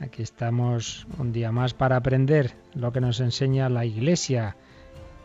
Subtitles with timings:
[0.00, 4.56] Aquí estamos un día más para aprender lo que nos enseña la Iglesia,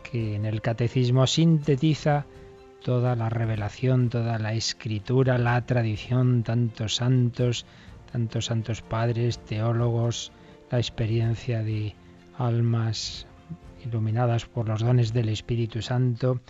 [0.02, 2.26] que en el catecismo sintetiza
[2.84, 7.64] toda la revelación, toda la escritura, la tradición, tantos santos,
[8.12, 10.30] tantos santos padres, teólogos,
[10.70, 11.94] la experiencia de
[12.36, 13.26] almas
[13.82, 16.42] iluminadas por los dones del Espíritu Santo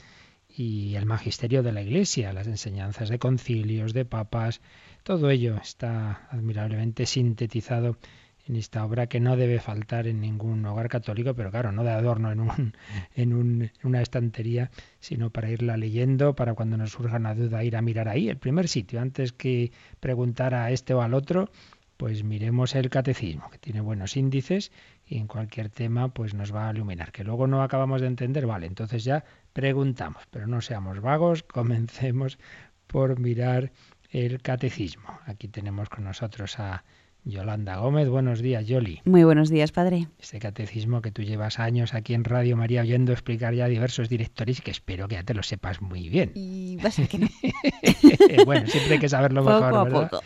[0.49, 4.61] y el magisterio de la Iglesia, las enseñanzas de concilios, de papas,
[5.07, 7.97] todo ello está admirablemente sintetizado
[8.45, 11.91] en esta obra que no debe faltar en ningún hogar católico, pero claro, no de
[11.91, 17.37] adorno en, un, en, una estantería, sino para irla leyendo, para cuando nos surja una
[17.37, 21.15] duda ir a mirar ahí, el primer sitio, antes que preguntar a este o al
[21.15, 21.51] otro,
[21.97, 24.73] pues miremos el catecismo, que tiene buenos índices
[25.07, 27.13] y en cualquier tema pues nos va a iluminar.
[27.13, 32.41] Que luego no acabamos de entender, vale, entonces ya preguntamos, pero no seamos vagos, comencemos
[32.87, 33.73] por mirar
[34.25, 35.21] el catecismo.
[35.27, 36.85] Aquí tenemos con nosotros a
[37.25, 38.09] Yolanda Gómez.
[38.09, 39.03] Buenos días, Yoli.
[39.05, 40.09] Muy buenos días, padre.
[40.19, 44.63] Este catecismo que tú llevas años aquí en Radio María oyendo explicar ya diversos directores
[44.63, 46.31] que espero que ya te lo sepas muy bien.
[46.35, 47.29] Y va a ser que no.
[48.47, 50.23] bueno, siempre hay que saberlo mejor, poco a Poco.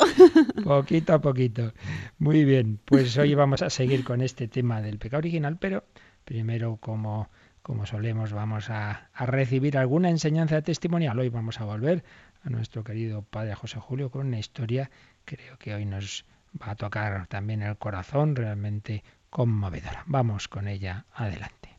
[0.62, 1.72] Poquito a poquito.
[2.18, 5.82] Muy bien, pues hoy vamos a seguir con este tema del pecado original, pero
[6.24, 7.28] primero como
[7.62, 11.18] como solemos, vamos a, a recibir alguna enseñanza testimonial.
[11.18, 12.02] Hoy vamos a volver
[12.42, 14.90] a nuestro querido padre José Julio con una historia,
[15.24, 16.24] creo que hoy nos
[16.60, 20.04] va a tocar también el corazón, realmente conmovedora.
[20.06, 21.70] Vamos con ella adelante.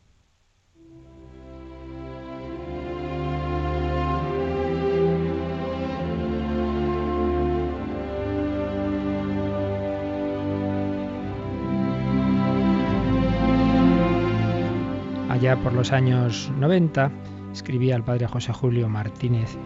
[15.29, 17.11] Allá por los años 90
[17.51, 19.57] escribía el padre José Julio Martínez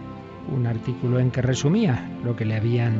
[0.54, 2.94] un artículo en que resumía lo que le habían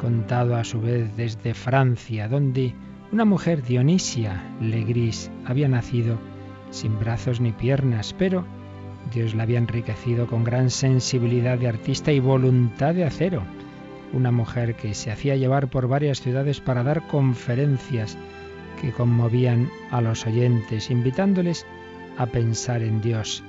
[0.00, 2.74] contado a su vez desde Francia, donde
[3.12, 6.18] una mujer Dionisia Legris había nacido
[6.70, 8.44] sin brazos ni piernas, pero
[9.12, 13.42] Dios la había enriquecido con gran sensibilidad de artista y voluntad de acero.
[14.12, 18.16] Una mujer que se hacía llevar por varias ciudades para dar conferencias
[18.80, 21.66] que conmovían a los oyentes, invitándoles
[22.18, 23.42] a pensar en Dios.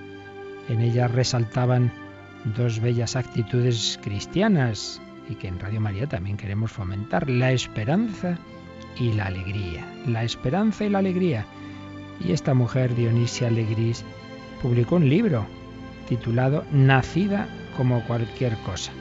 [0.70, 1.92] En ella resaltaban
[2.56, 8.38] dos bellas actitudes cristianas y que en Radio María también queremos fomentar, la esperanza
[9.00, 9.86] y la alegría.
[10.06, 11.46] La esperanza y la alegría.
[12.20, 14.04] Y esta mujer, Dionisia Alegris,
[14.62, 15.46] publicó un libro
[16.08, 18.92] titulado Nacida como cualquier cosa.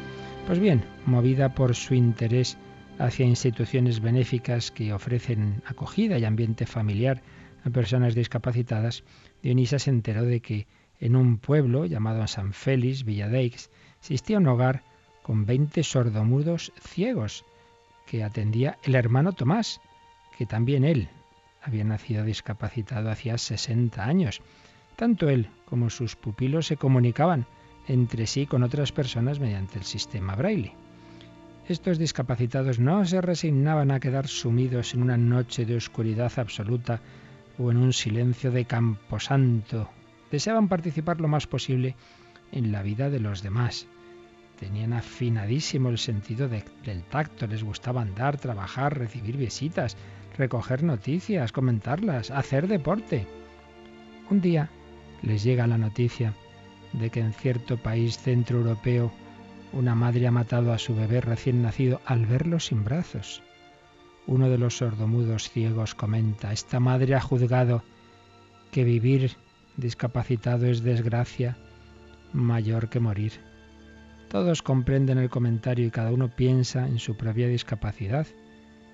[0.47, 2.57] Pues bien, movida por su interés
[2.99, 7.23] hacia instituciones benéficas que ofrecen acogida y ambiente familiar
[7.65, 9.05] a personas discapacitadas,
[9.43, 10.67] Dionisia se enteró de que
[11.03, 14.85] en un pueblo llamado San Félix, Villadeix, existía un hogar
[15.25, 17.45] con 20 sordomudos ciegos
[18.07, 19.81] que atendía el hermano Tomás,
[20.39, 21.09] que también él
[21.61, 24.43] había nacido discapacitado hacía 60 años.
[24.95, 27.47] Tanto él como sus pupilos se comunicaban
[27.89, 30.73] entre sí con otras personas mediante el sistema braille.
[31.69, 37.01] Estos discapacitados no se resignaban a quedar sumidos en una noche de oscuridad absoluta
[37.59, 39.91] o en un silencio de camposanto
[40.33, 41.95] deseaban participar lo más posible
[42.51, 43.87] en la vida de los demás.
[44.59, 49.97] Tenían afinadísimo el sentido del tacto, les gustaba andar, trabajar, recibir visitas,
[50.37, 53.27] recoger noticias, comentarlas, hacer deporte.
[54.31, 54.71] Un día
[55.21, 56.35] les llega la noticia
[56.93, 59.13] de que en cierto país centroeuropeo
[59.73, 63.43] una madre ha matado a su bebé recién nacido al verlo sin brazos.
[64.27, 67.83] Uno de los sordomudos ciegos comenta, esta madre ha juzgado
[68.71, 69.37] que vivir
[69.77, 71.57] discapacitado es desgracia
[72.33, 73.33] mayor que morir.
[74.29, 78.27] Todos comprenden el comentario y cada uno piensa en su propia discapacidad.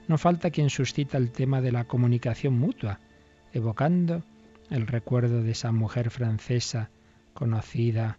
[0.09, 2.99] No falta quien suscita el tema de la comunicación mutua,
[3.53, 4.25] evocando
[4.71, 6.91] el recuerdo de esa mujer francesa
[7.35, 8.19] conocida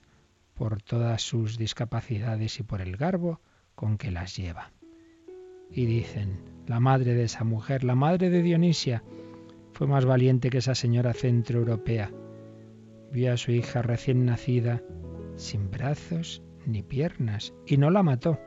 [0.54, 3.42] por todas sus discapacidades y por el garbo
[3.76, 4.72] con que las lleva.
[5.72, 9.04] Y dicen, la madre de esa mujer, la madre de Dionisia,
[9.74, 12.12] fue más valiente que esa señora centroeuropea
[13.12, 14.82] vio a su hija recién nacida
[15.36, 18.40] sin brazos ni piernas y no la mató.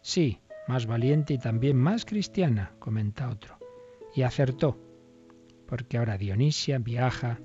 [0.00, 3.58] Sí, más valiente y también más cristiana, comenta otro.
[4.14, 4.78] Y acertó.
[5.66, 7.40] porque ahora Dionisia viaja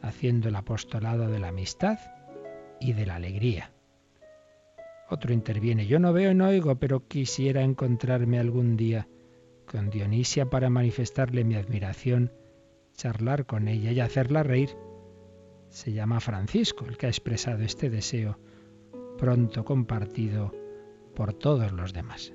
[0.00, 1.98] haciendo el apostolado de la amistad
[2.80, 3.72] y de la alegría.
[5.10, 9.06] Otro interviene, yo no veo y no oigo, pero quisiera encontrarme algún día
[9.66, 12.32] con Dionisia para manifestarle mi admiración,
[12.94, 14.70] charlar con ella y hacerla reír.
[15.68, 18.38] Se llama Francisco el que ha expresado este deseo,
[19.18, 20.52] pronto compartido
[21.14, 22.32] por todos los demás.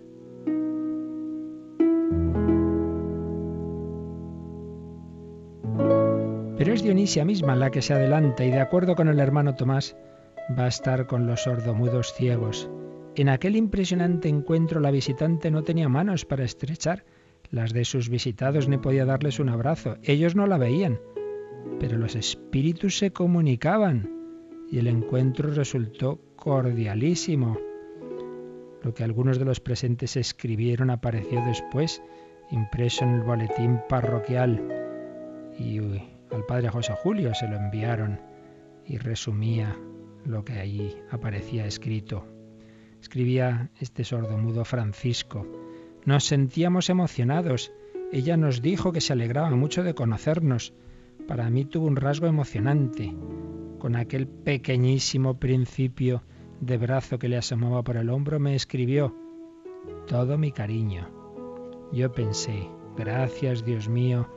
[6.58, 9.98] Pero es Dionisia misma la que se adelanta y de acuerdo con el hermano Tomás
[10.58, 12.70] va a estar con los sordomudos ciegos.
[13.16, 17.06] En aquel impresionante encuentro la visitante no tenía manos para estrechar
[17.50, 19.98] las de sus visitados ni podía darles un abrazo.
[20.04, 21.00] Ellos no la veían,
[21.80, 24.10] pero los espíritus se comunicaban
[24.70, 27.58] y el encuentro resultó cordialísimo.
[28.82, 32.02] Lo que algunos de los presentes escribieron apareció después,
[32.52, 34.62] impreso en el boletín parroquial.
[35.58, 38.20] Y al padre José Julio se lo enviaron
[38.86, 39.78] y resumía
[40.26, 42.26] lo que ahí aparecía escrito.
[43.02, 45.46] Escribía este sordomudo Francisco.
[46.06, 47.72] Nos sentíamos emocionados.
[48.12, 50.74] Ella nos dijo que se alegraba mucho de conocernos.
[51.28, 53.16] Para mí tuvo un rasgo emocionante.
[53.80, 56.24] Con aquel pequeñísimo principio
[56.62, 59.16] de brazo que le asomaba por el hombro, me escribió
[60.08, 61.10] todo mi cariño.
[61.92, 64.28] Yo pensé, gracias Dios mío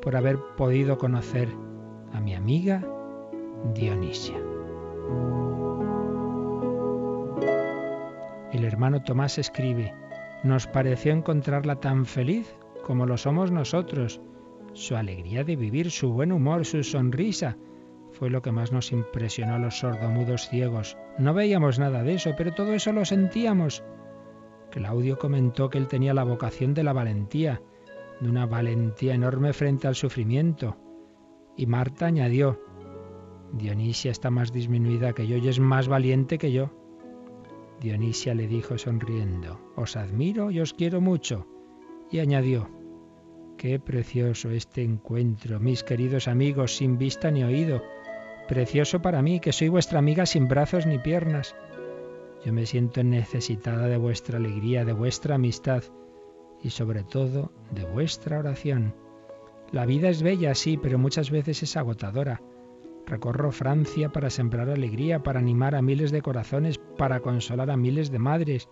[0.00, 1.48] por haber podido conocer
[2.12, 2.86] a mi amiga
[3.74, 4.38] Dionisia.
[8.52, 9.92] El hermano Tomás escribe,
[10.44, 12.54] nos pareció encontrarla tan feliz
[12.84, 14.20] como lo somos nosotros.
[14.74, 17.56] Su alegría de vivir, su buen humor, su sonrisa,
[18.10, 20.96] fue lo que más nos impresionó a los sordomudos ciegos.
[21.18, 23.84] No veíamos nada de eso, pero todo eso lo sentíamos.
[24.70, 27.62] Claudio comentó que él tenía la vocación de la valentía,
[28.20, 30.76] de una valentía enorme frente al sufrimiento.
[31.56, 32.60] Y Marta añadió,
[33.52, 36.70] Dionisia está más disminuida que yo y es más valiente que yo.
[37.80, 41.46] Dionisia le dijo sonriendo, Os admiro y os quiero mucho.
[42.10, 42.68] Y añadió,
[43.64, 47.82] Qué precioso este encuentro, mis queridos amigos, sin vista ni oído.
[48.46, 51.56] Precioso para mí, que soy vuestra amiga sin brazos ni piernas.
[52.44, 55.82] Yo me siento necesitada de vuestra alegría, de vuestra amistad
[56.62, 58.94] y sobre todo de vuestra oración.
[59.72, 62.42] La vida es bella, sí, pero muchas veces es agotadora.
[63.06, 68.10] Recorro Francia para sembrar alegría, para animar a miles de corazones, para consolar a miles
[68.10, 68.68] de madres.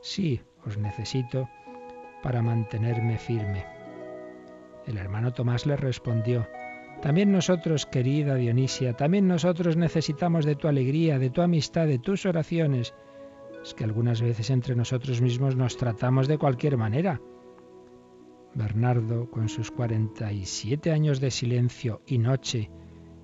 [0.00, 1.50] Sí, os necesito
[2.22, 3.81] para mantenerme firme.
[4.86, 6.46] El hermano Tomás le respondió,
[7.00, 12.26] también nosotros, querida Dionisia, también nosotros necesitamos de tu alegría, de tu amistad, de tus
[12.26, 12.94] oraciones
[13.62, 17.20] es que algunas veces entre nosotros mismos nos tratamos de cualquier manera.
[18.54, 22.70] Bernardo, con sus 47 años de silencio y noche,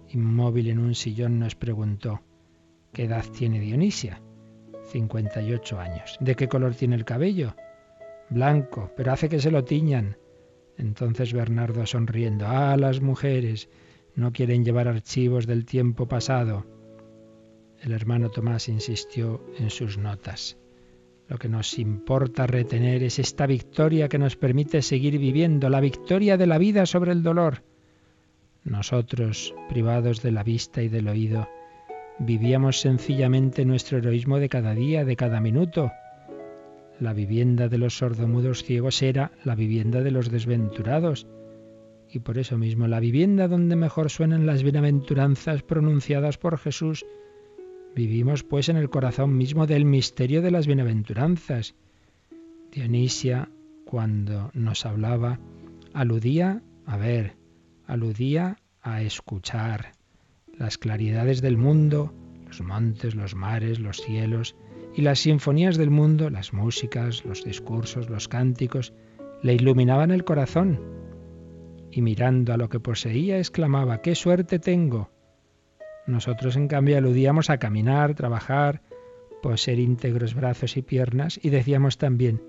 [0.08, 2.20] inmóvil en un sillón, nos preguntó,
[2.92, 4.22] ¿qué edad tiene Dionisia?
[4.84, 6.16] 58 años.
[6.20, 7.54] ¿De qué color tiene el cabello?
[8.30, 10.16] Blanco, pero hace que se lo tiñan.
[10.78, 13.68] Entonces Bernardo sonriendo, ah, las mujeres
[14.14, 16.64] no quieren llevar archivos del tiempo pasado.
[17.80, 20.56] El hermano Tomás insistió en sus notas.
[21.28, 26.36] Lo que nos importa retener es esta victoria que nos permite seguir viviendo, la victoria
[26.36, 27.64] de la vida sobre el dolor.
[28.64, 31.48] Nosotros, privados de la vista y del oído,
[32.18, 35.92] vivíamos sencillamente nuestro heroísmo de cada día, de cada minuto.
[37.00, 41.26] La vivienda de los sordomudos ciegos era la vivienda de los desventurados.
[42.10, 47.04] Y por eso mismo la vivienda donde mejor suenan las bienaventuranzas pronunciadas por Jesús
[47.98, 51.74] Vivimos pues en el corazón mismo del misterio de las bienaventuranzas.
[52.70, 53.50] Dionisia,
[53.84, 55.40] cuando nos hablaba,
[55.94, 57.36] aludía a ver,
[57.86, 59.94] aludía a escuchar
[60.56, 62.14] las claridades del mundo,
[62.46, 64.54] los montes, los mares, los cielos
[64.98, 68.92] y las sinfonías del mundo, las músicas, los discursos, los cánticos,
[69.42, 70.80] le iluminaban el corazón.
[71.92, 75.12] Y mirando a lo que poseía, exclamaba, ¡qué suerte tengo!
[76.08, 78.82] Nosotros, en cambio, aludíamos a caminar, trabajar,
[79.40, 82.42] poseer íntegros brazos y piernas y decíamos también,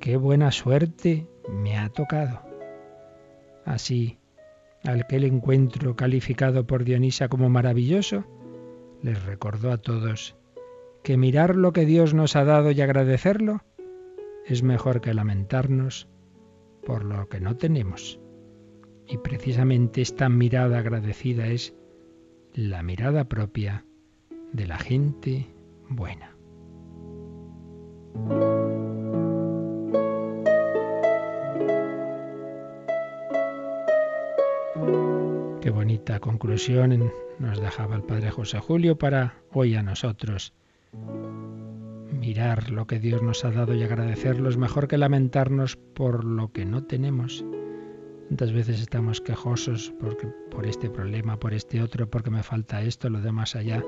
[0.00, 2.40] qué buena suerte me ha tocado.
[3.66, 4.16] Así,
[4.84, 8.24] aquel encuentro calificado por Dionisa como maravilloso,
[9.02, 10.34] les recordó a todos
[11.04, 13.62] que mirar lo que Dios nos ha dado y agradecerlo
[14.46, 16.08] es mejor que lamentarnos
[16.84, 18.18] por lo que no tenemos.
[19.06, 21.74] Y precisamente esta mirada agradecida es
[22.52, 23.84] la mirada propia
[24.52, 25.46] de la gente
[25.88, 26.34] buena.
[36.14, 40.52] esa conclusión nos dejaba el Padre José Julio para hoy a nosotros.
[42.12, 46.52] Mirar lo que Dios nos ha dado y agradecerlo es mejor que lamentarnos por lo
[46.52, 47.44] que no tenemos.
[48.28, 53.10] ¿Cuántas veces estamos quejosos porque, por este problema, por este otro, porque me falta esto,
[53.10, 53.82] lo demás allá?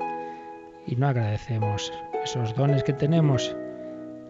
[0.85, 1.91] Y no agradecemos
[2.23, 3.55] esos dones que tenemos.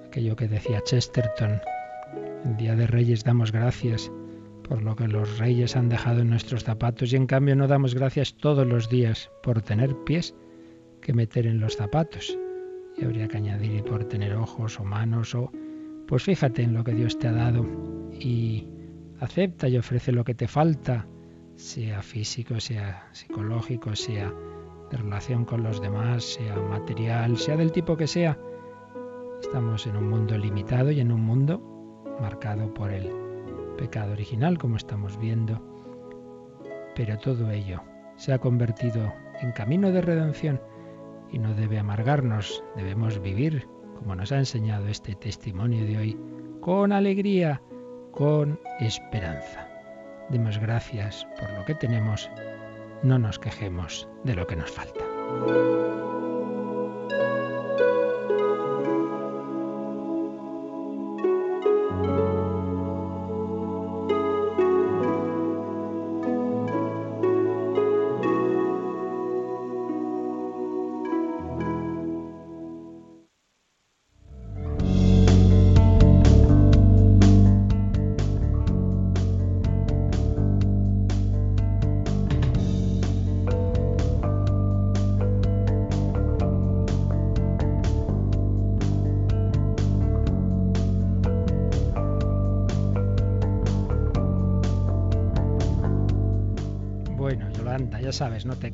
[0.08, 1.60] Aquello que decía Chesterton,
[2.46, 4.12] el Día de Reyes damos gracias
[4.68, 7.96] por lo que los reyes han dejado en nuestros zapatos y en cambio no damos
[7.96, 10.36] gracias todos los días por tener pies
[11.02, 12.38] que meter en los zapatos.
[12.98, 15.52] Y habría que añadir por tener ojos o manos o...
[16.08, 17.66] Pues fíjate en lo que Dios te ha dado
[18.14, 18.68] y
[19.20, 21.06] acepta y ofrece lo que te falta,
[21.56, 24.34] sea físico, sea psicológico, sea
[24.90, 28.38] de relación con los demás, sea material, sea del tipo que sea.
[29.42, 33.12] Estamos en un mundo limitado y en un mundo marcado por el
[33.78, 35.62] pecado original, como estamos viendo.
[36.96, 37.82] Pero todo ello
[38.16, 40.60] se ha convertido en camino de redención
[41.32, 43.68] y no debe amargarnos, debemos vivir,
[43.98, 46.20] como nos ha enseñado este testimonio de hoy,
[46.62, 47.62] con alegría,
[48.12, 49.68] con esperanza.
[50.30, 52.30] Demos gracias por lo que tenemos,
[53.04, 55.04] no nos quejemos de lo que nos falta.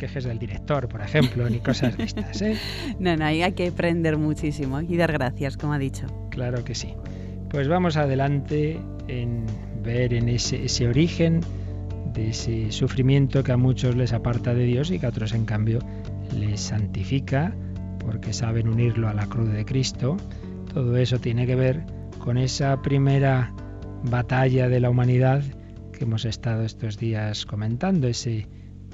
[0.03, 2.41] Quejes del director, por ejemplo, ni cosas de estas.
[2.41, 2.57] ¿eh?
[2.99, 6.07] no, no, hay que aprender muchísimo y dar gracias, como ha dicho.
[6.29, 6.93] Claro que sí.
[7.49, 9.45] Pues vamos adelante en
[9.81, 11.39] ver en ese, ese origen
[12.13, 15.45] de ese sufrimiento que a muchos les aparta de Dios y que a otros en
[15.45, 15.79] cambio
[16.37, 17.55] les santifica
[17.99, 20.17] porque saben unirlo a la cruz de Cristo.
[20.73, 21.85] Todo eso tiene que ver
[22.19, 23.53] con esa primera
[24.03, 25.43] batalla de la humanidad
[25.97, 28.49] que hemos estado estos días comentando, ese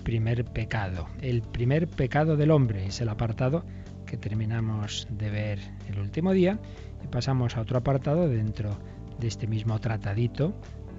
[0.10, 1.06] primer pecado.
[1.22, 3.64] El primer pecado del hombre es el apartado
[4.08, 6.58] que terminamos de ver el último día
[7.04, 8.76] y pasamos a otro apartado dentro
[9.20, 10.56] de este mismo tratadito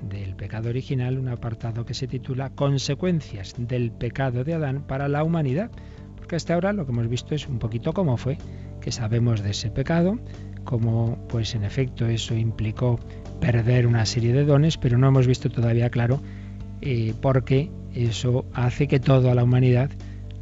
[0.09, 5.25] del pecado original, un apartado que se titula Consecuencias del pecado de Adán para la
[5.25, 5.73] humanidad.
[6.17, 8.39] Porque hasta ahora lo que hemos visto es un poquito cómo fue,
[8.81, 10.21] que sabemos de ese pecado,
[10.63, 13.01] cómo pues en efecto eso implicó
[13.41, 16.23] perder una serie de dones, pero no hemos visto todavía claro
[16.81, 19.91] eh, por qué eso hace que toda la humanidad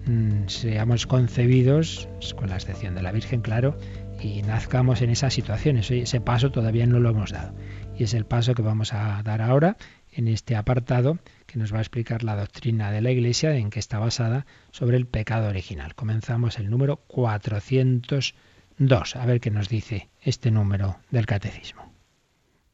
[0.07, 3.79] mm, seamos concebidos, con la excepción de la Virgen, claro,
[4.21, 5.79] y nazcamos en esa situación.
[5.79, 7.55] ese paso todavía no lo hemos dado.
[7.97, 9.77] Y es el paso que vamos a dar ahora
[10.13, 13.79] en este apartado que nos va a explicar la doctrina de la Iglesia en que
[13.79, 15.95] está basada sobre el pecado original.
[15.95, 19.17] Comenzamos el número 402.
[19.17, 21.93] A ver qué nos dice este número del catecismo.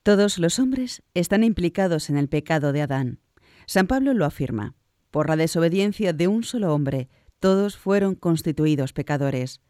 [0.03, 3.19] Todos los hombres están implicados en el pecado de Adán.
[3.67, 4.75] San Pablo lo afirma.
[5.11, 9.61] Por la desobediencia de un solo hombre, todos fueron constituidos pecadores.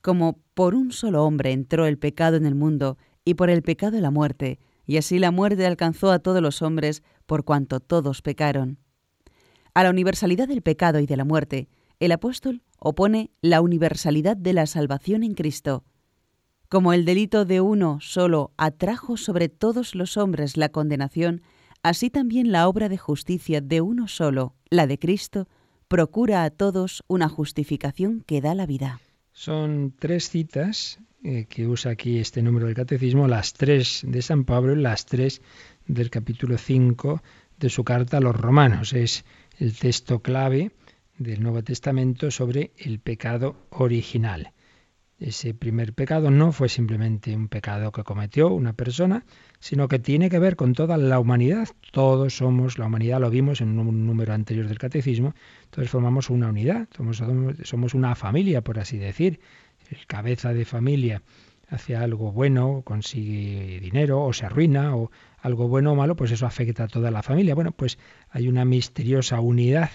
[0.00, 4.00] Como por un solo hombre entró el pecado en el mundo, y por el pecado
[4.00, 8.78] la muerte, y así la muerte alcanzó a todos los hombres, por cuanto todos pecaron.
[9.74, 11.68] A la universalidad del pecado y de la muerte,
[12.00, 15.84] el apóstol opone la universalidad de la salvación en Cristo.
[16.68, 21.42] Como el delito de uno solo atrajo sobre todos los hombres la condenación,
[21.82, 25.48] Así también la obra de justicia de uno solo, la de Cristo,
[25.88, 29.00] procura a todos una justificación que da la vida.
[29.32, 34.44] Son tres citas eh, que usa aquí este número del catecismo, las tres de San
[34.44, 35.42] Pablo y las tres
[35.86, 37.22] del capítulo 5
[37.58, 38.92] de su carta a los romanos.
[38.92, 39.24] Es
[39.58, 40.72] el texto clave
[41.16, 44.52] del Nuevo Testamento sobre el pecado original.
[45.18, 49.24] Ese primer pecado no fue simplemente un pecado que cometió una persona,
[49.58, 51.68] sino que tiene que ver con toda la humanidad.
[51.90, 55.34] Todos somos, la humanidad lo vimos en un número anterior del catecismo,
[55.64, 57.20] entonces formamos una unidad, somos,
[57.64, 59.40] somos una familia, por así decir.
[59.90, 61.22] El cabeza de familia
[61.68, 65.10] hace algo bueno, consigue dinero o se arruina o
[65.40, 67.56] algo bueno o malo, pues eso afecta a toda la familia.
[67.56, 67.98] Bueno, pues
[68.30, 69.90] hay una misteriosa unidad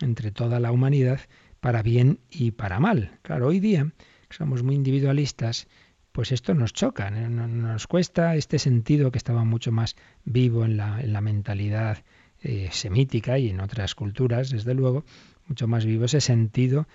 [0.00, 1.20] entre toda la humanidad
[1.60, 3.18] para bien y para mal.
[3.22, 3.92] Claro, hoy día
[4.36, 5.68] somos muy individualistas,
[6.12, 11.20] pues esto nos choca, nos cuesta este sentido que estaba mucho más vivo en la,
[11.20, 12.04] mentalidad
[12.42, 15.04] eh, semítica y en otras culturas, desde luego,
[15.48, 16.86] mucho más vivo ese sentido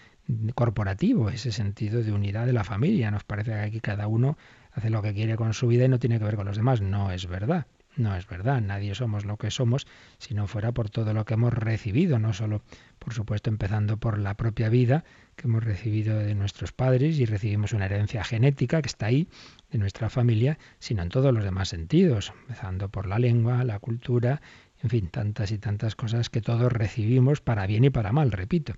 [0.56, 3.12] corporativo, ese sentido de unidad de la familia.
[3.12, 4.38] Nos parece que aquí cada uno
[4.72, 6.82] hace lo que quiere con su vida y no tiene que ver con los demás.
[6.82, 7.68] No es verdad.
[7.98, 9.86] No es verdad, nadie somos lo que somos
[10.20, 12.62] si no fuera por todo lo que hemos recibido, no solo,
[12.98, 15.04] por supuesto, empezando por la propia vida
[15.40, 19.30] que hemos recibido de nuestros padres y recibimos una herencia genética que está ahí,
[19.72, 24.42] de nuestra familia, sino en todos los demás sentidos, empezando por la lengua, la cultura,
[24.84, 28.74] en fin, tantas y tantas cosas que todos recibimos para bien y para mal, repito.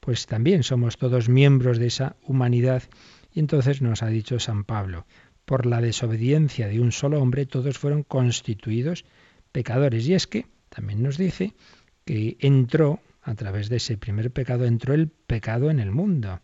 [0.00, 2.82] Pues también somos todos miembros de esa humanidad
[3.32, 5.06] y entonces nos ha dicho San Pablo,
[5.46, 9.06] por la desobediencia de un solo hombre, todos fueron constituidos
[9.50, 10.06] pecadores.
[10.06, 11.54] Y es que también nos dice
[12.04, 16.40] que entró, a través de ese primer pecado, entró el pecado en el mundo.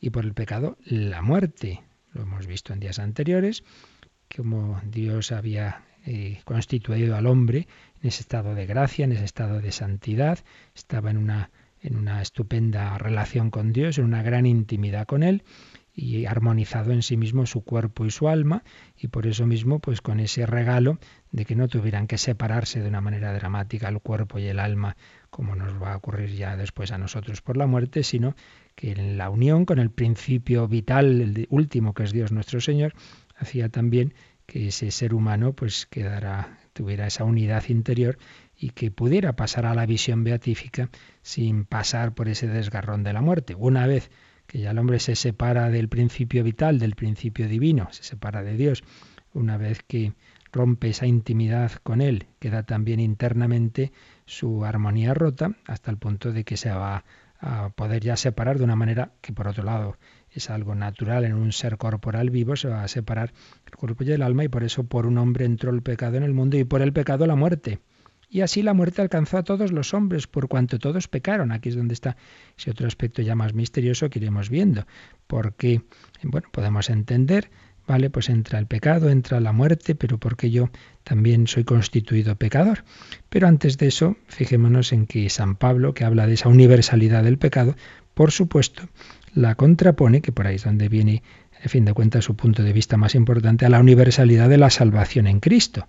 [0.00, 1.82] Y por el pecado, la muerte.
[2.12, 3.62] Lo hemos visto en días anteriores,
[4.34, 7.68] como Dios había eh, constituido al hombre
[8.00, 10.38] en ese estado de gracia, en ese estado de santidad,
[10.74, 11.50] estaba en una,
[11.82, 15.44] en una estupenda relación con Dios, en una gran intimidad con Él,
[15.94, 18.62] y armonizado en sí mismo su cuerpo y su alma
[18.96, 20.98] y por eso mismo pues con ese regalo
[21.30, 24.96] de que no tuvieran que separarse de una manera dramática el cuerpo y el alma
[25.30, 28.34] como nos va a ocurrir ya después a nosotros por la muerte, sino
[28.74, 32.92] que en la unión con el principio vital, el último que es Dios nuestro Señor,
[33.36, 34.14] hacía también
[34.46, 38.18] que ese ser humano pues quedara tuviera esa unidad interior
[38.56, 40.90] y que pudiera pasar a la visión beatífica
[41.22, 43.54] sin pasar por ese desgarrón de la muerte.
[43.54, 44.10] Una vez
[44.46, 48.56] que ya el hombre se separa del principio vital, del principio divino, se separa de
[48.56, 48.82] Dios.
[49.32, 50.12] Una vez que
[50.52, 53.92] rompe esa intimidad con Él, queda también internamente
[54.30, 57.04] su armonía rota hasta el punto de que se va
[57.40, 59.96] a poder ya separar de una manera que por otro lado
[60.30, 63.32] es algo natural en un ser corporal vivo, se va a separar
[63.66, 66.22] el cuerpo y el alma y por eso por un hombre entró el pecado en
[66.22, 67.80] el mundo y por el pecado la muerte.
[68.32, 71.50] Y así la muerte alcanzó a todos los hombres, por cuanto todos pecaron.
[71.50, 72.16] Aquí es donde está
[72.56, 74.86] ese otro aspecto ya más misterioso que iremos viendo.
[75.26, 75.82] Porque,
[76.22, 77.50] bueno, podemos entender,
[77.90, 78.08] ¿vale?
[78.08, 80.70] Pues entra el pecado, entra la muerte, pero porque yo
[81.02, 82.84] también soy constituido pecador.
[83.28, 87.36] Pero antes de eso, fijémonos en que San Pablo, que habla de esa universalidad del
[87.36, 87.74] pecado,
[88.14, 88.84] por supuesto,
[89.34, 91.24] la contrapone, que por ahí es donde viene,
[91.60, 94.70] en fin de cuentas, su punto de vista más importante, a la universalidad de la
[94.70, 95.88] salvación en Cristo.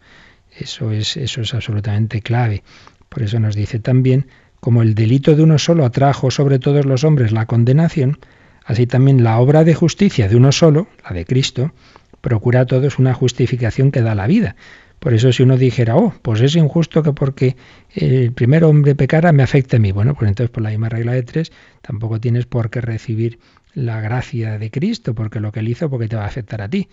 [0.58, 2.64] Eso es, eso es absolutamente clave.
[3.10, 4.26] Por eso nos dice también,
[4.60, 8.18] como el delito de uno solo atrajo sobre todos los hombres la condenación,
[8.66, 11.74] así también la obra de justicia de uno solo, la de Cristo,
[12.22, 14.56] procura a todos una justificación que da la vida.
[15.00, 17.56] Por eso si uno dijera, oh, pues es injusto que porque
[17.96, 19.92] el primer hombre pecara me afecte a mí.
[19.92, 23.40] Bueno, pues entonces por la misma regla de tres tampoco tienes por qué recibir
[23.74, 26.70] la gracia de Cristo, porque lo que él hizo, porque te va a afectar a
[26.70, 26.88] ti.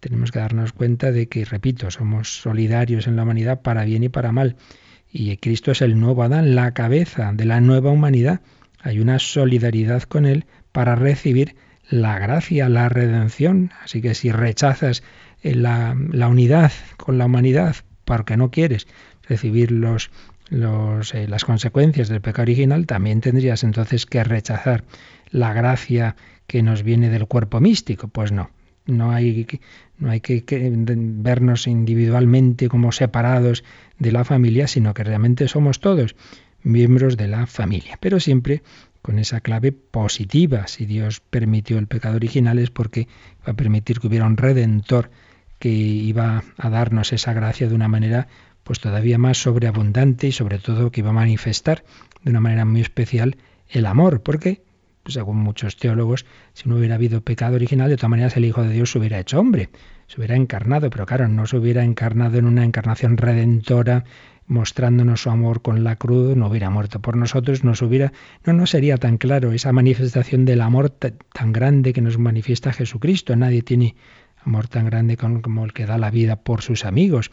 [0.00, 4.10] Tenemos que darnos cuenta de que, repito, somos solidarios en la humanidad para bien y
[4.10, 4.56] para mal.
[5.10, 8.40] Y Cristo es el nuevo Adán, la cabeza de la nueva humanidad.
[8.80, 11.56] Hay una solidaridad con Él para recibir
[11.88, 13.70] la gracia, la redención.
[13.82, 15.02] Así que si rechazas
[15.42, 18.86] eh, la, la unidad con la humanidad porque no quieres
[19.28, 20.10] recibir los,
[20.48, 24.84] los, eh, las consecuencias del pecado original, también tendrías entonces que rechazar
[25.30, 26.16] la gracia
[26.46, 28.08] que nos viene del cuerpo místico.
[28.08, 28.50] Pues no,
[28.86, 29.46] no hay,
[29.98, 30.42] no hay que,
[30.76, 33.64] vernos individualmente como separados
[33.98, 36.14] de la familia, sino que realmente somos todos
[36.62, 38.62] miembros de la familia, pero siempre
[39.04, 40.66] con esa clave positiva.
[40.66, 43.06] Si Dios permitió el pecado original es porque
[43.46, 45.10] va a permitir que hubiera un redentor
[45.58, 48.28] que iba a darnos esa gracia de una manera
[48.62, 51.84] pues todavía más sobreabundante y sobre todo que iba a manifestar
[52.22, 53.36] de una manera muy especial
[53.68, 54.62] el amor, porque
[55.06, 58.72] según muchos teólogos, si no hubiera habido pecado original, de todas maneras el Hijo de
[58.72, 59.68] Dios se hubiera hecho hombre,
[60.06, 64.04] se hubiera encarnado, pero claro, no se hubiera encarnado en una encarnación redentora,
[64.46, 68.12] mostrándonos su amor con la cruz, no hubiera muerto por nosotros, nos hubiera,
[68.44, 73.34] no nos sería tan claro esa manifestación del amor tan grande que nos manifiesta Jesucristo.
[73.36, 73.96] Nadie tiene
[74.44, 77.30] amor tan grande como el que da la vida por sus amigos.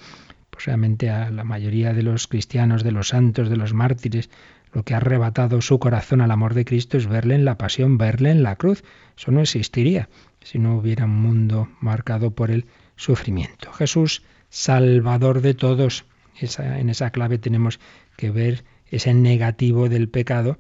[0.50, 4.30] Pues realmente a la mayoría de los cristianos, de los santos, de los mártires,
[4.74, 7.98] lo que ha arrebatado su corazón al amor de Cristo es verle en la pasión,
[7.98, 8.84] verle en la cruz.
[9.18, 10.10] Eso no existiría
[10.42, 13.72] si no hubiera un mundo marcado por el sufrimiento.
[13.74, 16.06] Jesús, Salvador de todos.
[16.42, 17.80] En esa clave tenemos
[18.18, 20.58] que ver ese negativo del pecado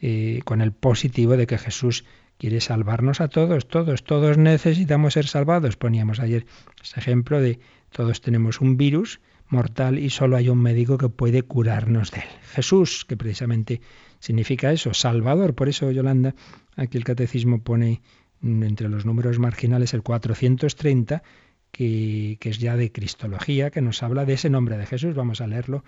[0.00, 2.04] eh, con el positivo de que Jesús
[2.38, 5.76] quiere salvarnos a todos, todos, todos necesitamos ser salvados.
[5.76, 6.46] Poníamos ayer
[6.82, 11.42] ese ejemplo de todos tenemos un virus mortal y solo hay un médico que puede
[11.42, 12.28] curarnos de él.
[12.54, 13.80] Jesús, que precisamente
[14.20, 15.54] significa eso, Salvador.
[15.54, 16.34] Por eso, Yolanda,
[16.76, 18.00] aquí el catecismo pone
[18.42, 21.22] entre los números marginales el 430,
[21.70, 25.14] que, es ya de Cristología, que nos habla de ese nombre de Jesús.
[25.14, 25.84] Vamos a leerlo.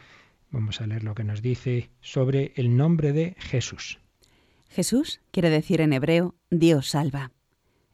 [0.50, 3.98] Vamos a leer lo que nos dice sobre el nombre de Jesús.
[4.68, 7.32] Jesús quiere decir en hebreo Dios salva.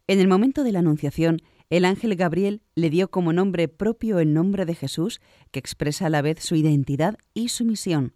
[0.09, 4.33] En el momento de la Anunciación, el ángel Gabriel le dio como nombre propio el
[4.33, 5.20] nombre de Jesús,
[5.51, 8.14] que expresa a la vez su identidad y su misión,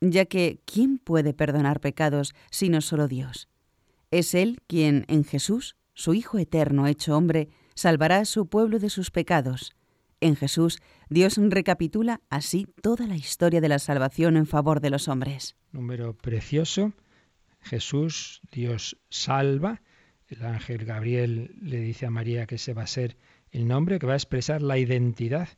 [0.00, 3.48] ya que ¿quién puede perdonar pecados sino solo Dios?
[4.10, 8.90] Es Él quien, en Jesús, su Hijo eterno hecho hombre, salvará a su pueblo de
[8.90, 9.72] sus pecados.
[10.20, 15.06] En Jesús, Dios recapitula así toda la historia de la salvación en favor de los
[15.06, 15.56] hombres.
[15.70, 16.92] Número precioso.
[17.60, 19.80] Jesús, Dios salva.
[20.26, 23.16] El ángel Gabriel le dice a María que ese va a ser
[23.52, 25.48] el nombre que va a expresar la identidad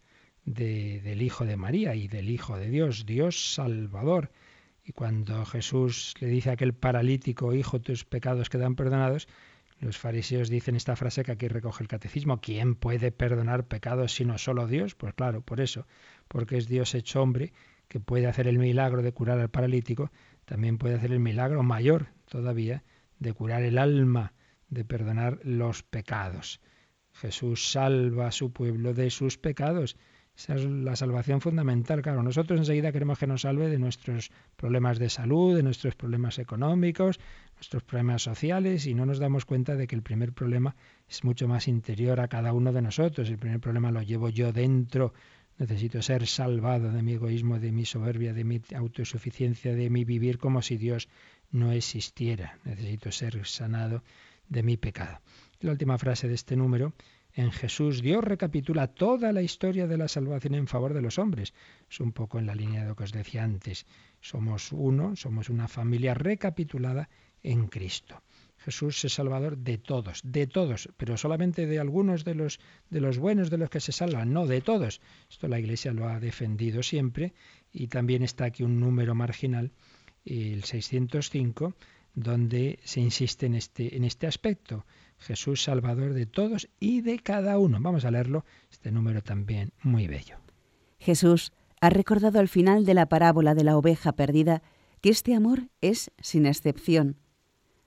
[0.45, 4.31] del Hijo de María y del Hijo de Dios, Dios Salvador.
[4.85, 9.27] Y cuando Jesús le dice a aquel paralítico, Hijo, tus pecados quedan perdonados,
[9.81, 14.37] los fariseos dicen esta frase que aquí recoge el catecismo, ¿quién puede perdonar pecados sino
[14.37, 14.95] solo Dios?
[14.95, 15.87] Pues claro, por eso,
[16.29, 17.53] porque es Dios hecho hombre
[17.89, 20.13] que puede hacer el milagro de curar al paralítico,
[20.45, 22.85] también puede hacer el milagro mayor todavía
[23.19, 24.35] de curar el alma,
[24.69, 26.61] de perdonar los pecados.
[27.13, 29.97] Jesús salva a su pueblo de sus pecados
[30.41, 32.01] esa es la salvación fundamental.
[32.01, 36.39] Claro, nosotros enseguida queremos que nos salve de nuestros problemas de salud, de nuestros problemas
[36.39, 37.21] económicos,
[37.57, 40.77] nuestros problemas sociales, y no nos damos cuenta de que el primer problema
[41.07, 43.29] es mucho más interior a cada uno de nosotros.
[43.29, 45.13] El primer problema lo llevo yo dentro.
[45.59, 50.39] Necesito ser salvado de mi egoísmo, de mi soberbia, de mi autosuficiencia, de mi vivir
[50.39, 51.11] como si Dios
[51.51, 52.59] no existiera.
[52.65, 54.03] Necesito ser sanado
[54.49, 55.21] de mi pecado.
[55.61, 56.95] La última frase de este número
[57.35, 61.55] en Jesús Dios recapitula toda la historia de la salvación en favor de los hombres.
[61.89, 63.87] Es un poco en la línea de lo que os decía antes.
[64.21, 67.09] Somos uno, somos una familia recapitulada
[67.43, 68.23] en Cristo.
[68.59, 73.17] Jesús es salvador de todos, de todos, pero solamente de algunos de los de los
[73.17, 75.01] buenos de los que se salvan, no de todos.
[75.31, 77.33] Esto la Iglesia lo ha defendido siempre
[77.73, 79.73] y también está aquí un número marginal,
[80.27, 81.75] el 605,
[82.15, 84.85] donde se insiste en este en este aspecto.
[85.21, 87.79] Jesús Salvador de todos y de cada uno.
[87.81, 90.37] Vamos a leerlo, este número también muy bello.
[90.99, 94.63] Jesús ha recordado al final de la parábola de la oveja perdida
[95.01, 97.17] que este amor es sin excepción.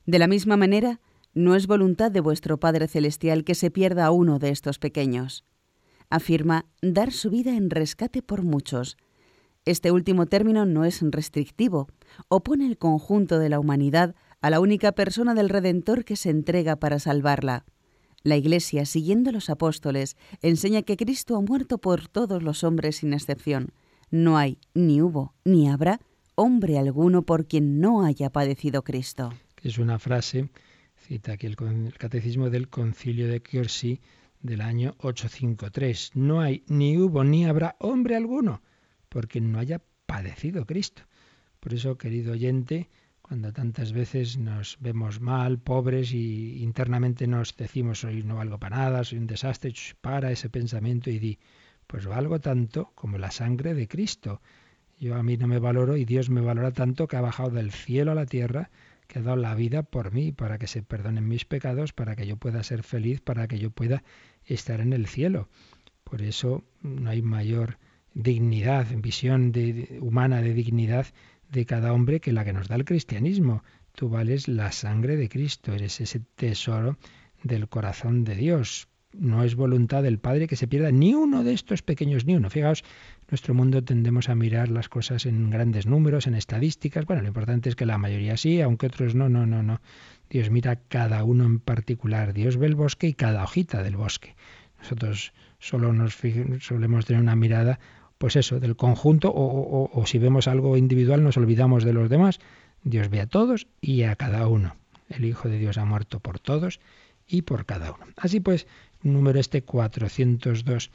[0.05, 0.99] De la misma manera,
[1.33, 5.43] no es voluntad de vuestro Padre Celestial que se pierda uno de estos pequeños.
[6.09, 8.97] Afirma dar su vida en rescate por muchos.
[9.65, 11.87] Este último término no es restrictivo,
[12.27, 16.75] opone el conjunto de la humanidad a la única persona del Redentor que se entrega
[16.75, 17.63] para salvarla.
[18.23, 23.13] La Iglesia, siguiendo los apóstoles, enseña que Cristo ha muerto por todos los hombres sin
[23.13, 23.69] excepción.
[24.11, 26.01] No hay, ni hubo, ni habrá
[26.35, 29.31] hombre alguno por quien no haya padecido Cristo.
[29.61, 30.49] Es una frase,
[30.97, 31.55] cita aquí el,
[31.97, 34.01] Catecismo del Concilio de Kiersey
[34.41, 36.11] del año 853.
[36.15, 38.61] No hay, ni hubo, ni habrá hombre alguno
[39.07, 41.03] por quien no haya padecido Cristo.
[41.61, 42.89] Por eso, querido oyente,
[43.23, 48.77] cuando tantas veces nos vemos mal, pobres y internamente nos decimos soy no valgo para
[48.77, 51.39] nada, soy un desastre, para ese pensamiento y di,
[51.87, 54.41] pues valgo tanto como la sangre de Cristo.
[54.99, 57.71] Yo a mí no me valoro y Dios me valora tanto que ha bajado del
[57.71, 58.69] cielo a la tierra,
[59.07, 62.27] que ha dado la vida por mí, para que se perdonen mis pecados, para que
[62.27, 64.03] yo pueda ser feliz, para que yo pueda
[64.43, 65.47] estar en el cielo.
[66.03, 67.77] Por eso no hay mayor
[68.13, 71.07] dignidad, visión de, humana de dignidad
[71.53, 73.63] de cada hombre que la que nos da el cristianismo.
[73.93, 76.97] Tú vales la sangre de Cristo, eres ese tesoro
[77.43, 78.87] del corazón de Dios.
[79.13, 82.49] No es voluntad del Padre que se pierda ni uno de estos pequeños, ni uno.
[82.49, 82.83] Fijaos,
[83.29, 87.05] nuestro mundo tendemos a mirar las cosas en grandes números, en estadísticas.
[87.05, 89.81] Bueno, lo importante es que la mayoría sí, aunque otros no, no, no, no.
[90.31, 92.33] Dios mira cada uno en particular.
[92.33, 94.35] Dios ve el bosque y cada hojita del bosque.
[94.79, 96.17] Nosotros solo nos
[96.59, 97.79] solemos tener una mirada
[98.23, 102.39] pues eso, del conjunto, o, si vemos algo individual nos olvidamos de los demás.
[102.85, 104.77] Dios ve a todos y a cada uno.
[105.09, 106.79] El Hijo de Dios ha muerto por todos
[107.27, 108.05] y por cada uno.
[108.15, 108.65] Así pues,
[109.01, 110.89] número este 402,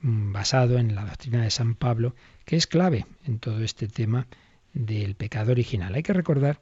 [0.00, 2.14] mm, basado en la doctrina de San Pablo,
[2.46, 4.26] que es clave en todo este tema
[4.72, 5.94] del pecado original.
[5.94, 6.58] Hay que recordar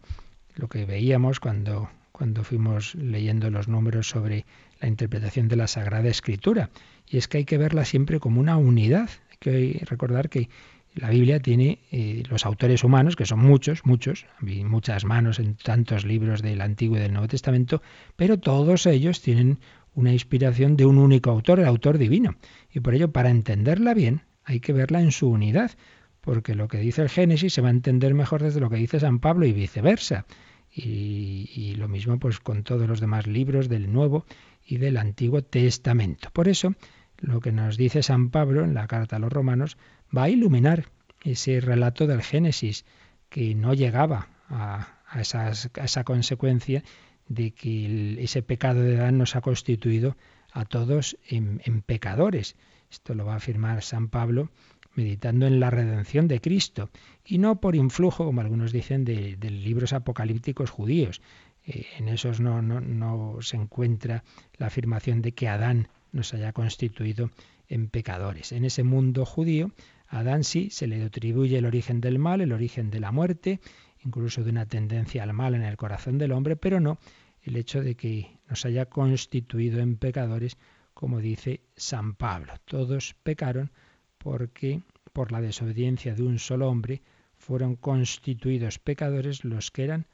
[0.57, 4.45] lo que veíamos cuando, cuando fuimos leyendo los números sobre
[4.81, 6.71] la interpretación de la Sagrada Escritura,
[7.07, 9.09] y es que hay que verla siempre como una unidad
[9.41, 10.49] que recordar que
[10.95, 16.05] la Biblia tiene eh, los autores humanos, que son muchos, muchos, muchas manos en tantos
[16.05, 17.81] libros del Antiguo y del Nuevo Testamento,
[18.17, 19.59] pero todos ellos tienen
[19.95, 22.37] una inspiración de un único autor, el autor divino.
[22.73, 25.73] Y por ello, para entenderla bien, hay que verla en su unidad,
[26.21, 29.01] porque lo que dice el Génesis se va a entender mejor desde lo que dice
[29.01, 30.27] San Pablo y viceversa.
[30.73, 34.25] Y, y lo mismo pues con todos los demás libros del Nuevo
[34.65, 36.31] y del Antiguo Testamento.
[36.33, 36.75] Por eso,
[37.21, 39.77] lo que nos dice San Pablo en la carta a los romanos
[40.17, 40.87] va a iluminar
[41.23, 42.85] ese relato del Génesis
[43.29, 46.83] que no llegaba a, esa consecuencia
[47.29, 50.17] de que ese pecado de Adán nos ha constituido
[50.53, 52.57] a todos en, pecadores.
[52.91, 54.51] Esto lo va a afirmar San Pablo
[54.95, 56.91] meditando en la redención de Cristo
[57.25, 61.23] y no por influjo, como algunos dicen, de, libros apocalípticos judíos.
[61.65, 64.25] Eh, en esos no, no, no se encuentra
[64.57, 67.31] la afirmación de que Adán nos haya constituido
[67.69, 68.53] en pecadores.
[68.53, 69.71] En ese mundo judío,
[70.09, 73.61] a Adán sí se le atribuye el origen del mal, el origen de la muerte,
[74.05, 76.99] incluso de una tendencia al mal en el corazón del hombre, pero no
[77.43, 80.57] el hecho de que nos haya constituido en pecadores,
[80.95, 82.55] como dice San Pablo.
[82.65, 83.71] Todos pecaron
[84.19, 87.03] porque por la desobediencia de un solo hombre
[87.37, 90.07] fueron constituidos pecadores los que eran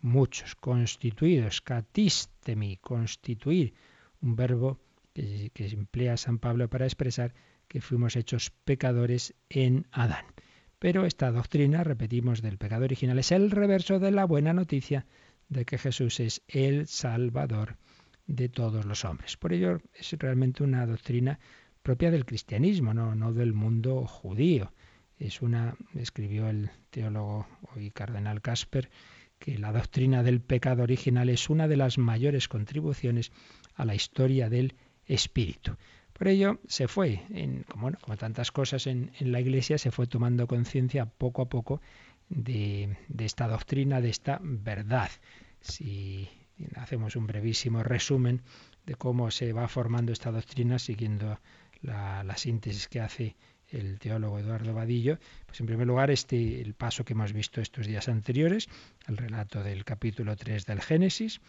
[0.00, 3.74] muchos, constituidos, catistemi, constituir,
[4.20, 4.80] un verbo
[5.12, 7.34] que, emplea San Pablo para expresar
[7.68, 10.24] que fuimos hechos pecadores en Adán.
[10.78, 15.06] Pero esta doctrina, repetimos, del pecado original es el reverso de la buena noticia
[15.48, 17.76] de que Jesús es el Salvador
[18.26, 19.36] de todos los hombres.
[19.36, 21.38] Por ello es realmente una doctrina
[21.82, 24.72] propia del cristianismo, no, no del mundo judío.
[25.18, 27.46] Es una, escribió el teólogo
[27.76, 28.90] y cardenal Casper,
[29.38, 33.32] que la doctrina del pecado original es una de las mayores contribuciones
[33.74, 34.74] a la historia del
[35.14, 35.76] espíritu.
[36.12, 40.46] Por ello se fue, en, como, tantas cosas en, en la Iglesia, se fue tomando
[40.46, 41.80] conciencia poco a poco
[42.28, 45.10] de, esta doctrina, de esta verdad.
[45.60, 46.28] Si
[46.76, 48.42] hacemos un brevísimo resumen
[48.86, 51.38] de cómo se va formando esta doctrina siguiendo
[51.82, 53.36] la, síntesis que hace
[53.68, 57.86] el teólogo Eduardo Vadillo, pues en primer lugar este el paso que hemos visto estos
[57.86, 58.68] días anteriores,
[59.06, 61.40] el relato del capítulo 3 del Génesis,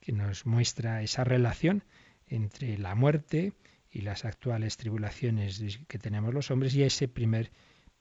[0.00, 1.84] que nos muestra esa relación
[2.30, 3.52] entre la muerte
[3.90, 7.50] y las actuales tribulaciones que tenemos los hombres y ese primer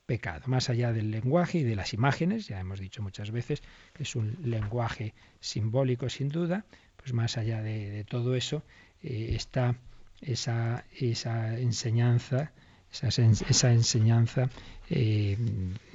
[0.05, 0.43] pecado.
[0.47, 3.61] Más allá del lenguaje y de las imágenes, ya hemos dicho muchas veces
[3.93, 8.63] que es un lenguaje simbólico sin duda, pues más allá de, todo eso
[9.03, 9.75] eh, está
[10.21, 12.51] esa, esa enseñanza,
[12.91, 14.49] esa, enseñanza
[14.89, 15.37] eh,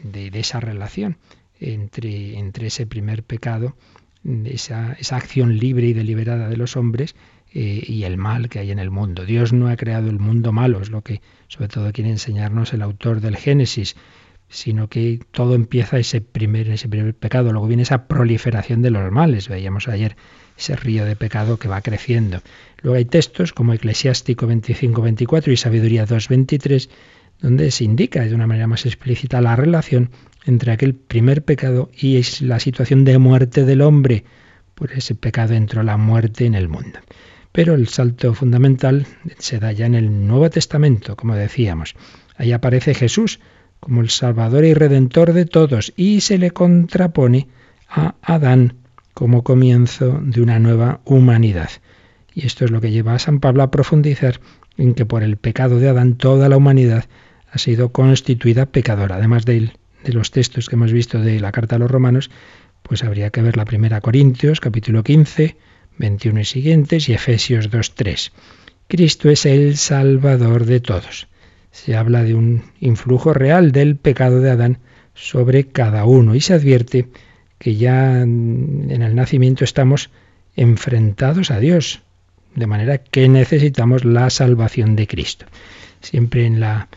[0.04, 1.16] de, esa relación
[1.58, 3.76] entre, entre ese primer pecado,
[4.44, 7.16] esa, esa acción libre y deliberada de los hombres
[7.54, 9.24] eh, y el mal que hay en el mundo.
[9.24, 12.82] Dios no ha creado el mundo malo, es lo que sobre todo quiere enseñarnos el
[12.82, 13.96] autor del Génesis,
[14.48, 19.10] sino que todo empieza ese primer, ese primer pecado, luego viene esa proliferación de los
[19.10, 20.16] males, veíamos ayer
[20.58, 22.40] ese río de pecado que va creciendo.
[22.82, 26.90] Luego hay textos como Eclesiástico 25-24 y Sabiduría 2-23,
[27.40, 30.10] donde se indica de una manera más explícita la relación
[30.44, 34.24] entre aquel primer pecado y la situación de muerte del hombre.
[34.74, 36.98] Por ese pecado entró la muerte en el mundo.
[37.52, 39.06] Pero el salto fundamental
[39.38, 41.94] se da ya en el Nuevo Testamento, como decíamos.
[42.36, 43.40] Ahí aparece Jesús
[43.78, 47.48] como el Salvador y Redentor de todos y se le contrapone
[47.88, 48.74] a Adán
[49.12, 51.68] como comienzo de una nueva humanidad.
[52.34, 54.40] Y esto es lo que lleva a San Pablo a profundizar
[54.78, 57.04] en que por el pecado de Adán toda la humanidad
[57.50, 59.16] ha sido constituida pecadora.
[59.16, 59.72] Además de,
[60.04, 62.30] de los textos que hemos visto de la carta a los romanos,
[62.82, 65.56] pues habría que ver la primera Corintios, capítulo 15,
[66.02, 68.32] 21 y siguientes y Efesios 2.3.
[68.88, 71.28] Cristo es el Salvador de todos.
[71.70, 74.78] Se habla de un influjo real del pecado de Adán
[75.14, 77.06] sobre cada uno y se advierte
[77.58, 80.10] que ya en el nacimiento estamos
[80.56, 82.02] enfrentados a Dios,
[82.56, 85.46] de manera que necesitamos la salvación de Cristo.
[86.00, 86.88] Siempre en la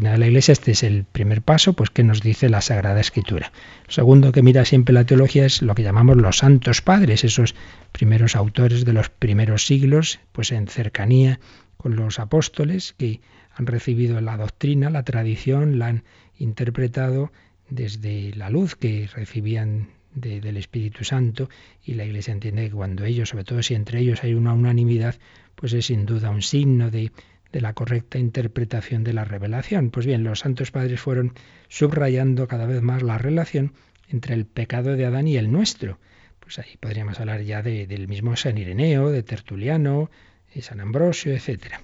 [0.00, 3.52] de la Iglesia, este es el primer paso, pues que nos dice la Sagrada Escritura.
[3.86, 7.54] Lo segundo que mira siempre la teología es lo que llamamos los santos padres, esos
[7.92, 11.40] primeros autores de los primeros siglos, pues en cercanía
[11.76, 13.20] con los apóstoles que
[13.54, 16.04] han recibido la doctrina, la tradición, la han
[16.38, 17.30] interpretado
[17.68, 21.48] desde la luz que recibían del Espíritu Santo
[21.84, 25.16] y la Iglesia entiende que cuando ellos, sobre todo si entre ellos hay una unanimidad,
[25.54, 27.12] pues es sin duda un signo de
[27.52, 29.90] de la correcta interpretación de la revelación.
[29.90, 31.34] Pues bien, los santos padres fueron
[31.68, 33.72] subrayando cada vez más la relación
[34.08, 35.98] entre el pecado de Adán y el nuestro.
[36.40, 40.10] Pues ahí podríamos hablar ya del mismo San Ireneo, de Tertuliano,
[40.54, 41.76] de San Ambrosio, etc.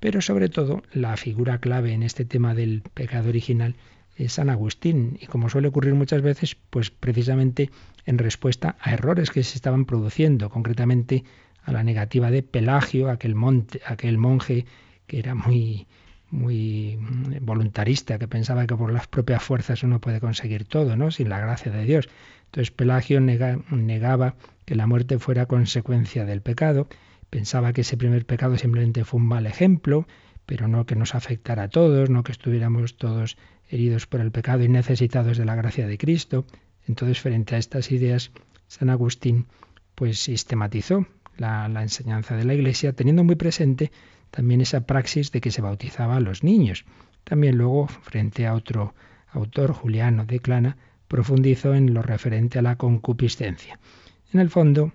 [0.00, 3.74] Pero sobre todo, la figura clave en este tema del pecado original
[4.16, 7.70] es San Agustín, y como suele ocurrir muchas veces, pues precisamente
[8.06, 11.24] en respuesta a errores que se estaban produciendo, concretamente
[11.62, 14.64] a la negativa de Pelagio, aquel, monte, aquel monje
[15.06, 15.86] que era muy,
[16.30, 16.98] muy
[17.40, 21.10] voluntarista, que pensaba que por las propias fuerzas uno puede conseguir todo, ¿no?
[21.10, 22.08] Sin la gracia de Dios.
[22.46, 26.88] Entonces Pelagio negaba que la muerte fuera consecuencia del pecado,
[27.30, 30.06] pensaba que ese primer pecado simplemente fue un mal ejemplo,
[30.46, 33.36] pero no que nos afectara a todos, no que estuviéramos todos
[33.68, 36.46] heridos por el pecado y necesitados de la gracia de Cristo.
[36.86, 38.30] Entonces, frente a estas ideas,
[38.68, 39.46] San Agustín
[39.96, 43.90] pues sistematizó la enseñanza de la Iglesia, teniendo muy presente
[44.30, 46.84] también esa praxis de que se bautizaba a los niños.
[47.24, 48.94] También luego, frente a otro
[49.28, 50.76] autor, Juliano de Clana,
[51.08, 53.78] profundizó en lo referente a la concupiscencia.
[54.32, 54.92] En el fondo,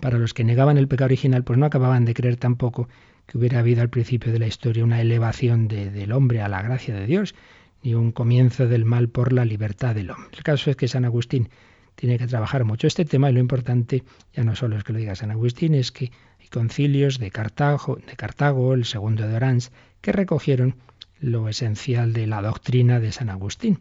[0.00, 2.88] para los que negaban el pecado original, pues no acababan de creer tampoco
[3.26, 6.94] que hubiera habido al principio de la historia una elevación del hombre a la gracia
[6.94, 7.34] de Dios,
[7.82, 10.30] ni un comienzo del mal por la libertad del hombre.
[10.36, 11.48] El caso es que San Agustín
[11.94, 14.98] tiene que trabajar mucho este tema y lo importante ya no solo es que lo
[14.98, 16.10] diga San Agustín, es que
[16.54, 20.76] concilios de Cartago, de Cartago el segundo de Orange, que recogieron
[21.18, 23.80] lo esencial de la doctrina de San Agustín.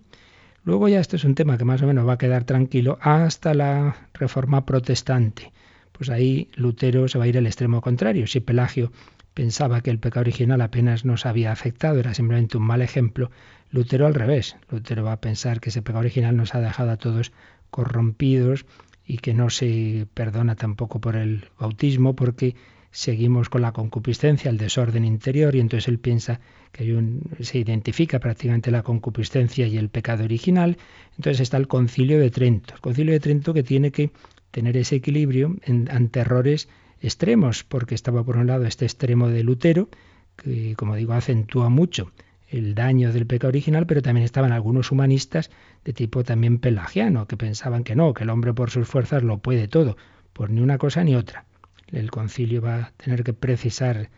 [0.64, 3.54] Luego ya esto es un tema que más o menos va a quedar tranquilo hasta
[3.54, 5.54] la reforma protestante.
[5.92, 8.26] Pues ahí Lutero se va a ir al extremo contrario.
[8.26, 8.92] Si Pelagio
[9.36, 13.30] pensaba que el pecado original apenas nos había afectado, era simplemente un mal ejemplo,
[13.70, 14.56] Lutero al revés.
[14.72, 17.34] Lutero va a pensar que ese pecado original nos ha dejado a todos
[17.70, 18.66] corrompidos
[19.06, 22.56] y que no se perdona tampoco por el bautismo porque
[22.92, 26.39] seguimos con la concupiscencia, el desorden interior, y entonces él piensa
[26.72, 30.78] que hay un, se identifica prácticamente la concupiscencia y el pecado original.
[31.18, 32.76] Entonces está el concilio de Trento.
[32.76, 34.12] El concilio de Trento que tiene que
[34.52, 35.58] tener ese equilibrio
[35.89, 36.70] ante errores
[37.02, 39.89] extremos, porque estaba por un lado este extremo de Lutero,
[40.36, 42.12] que como digo acentúa mucho
[42.54, 45.50] el daño del pecado original, pero también estaban algunos humanistas
[45.84, 49.39] de tipo también pelagiano, que pensaban que no, que el hombre por sus fuerzas lo
[49.39, 49.98] puede todo,
[50.34, 51.46] por ni una cosa ni otra.
[51.88, 54.10] El concilio va a tener que precisar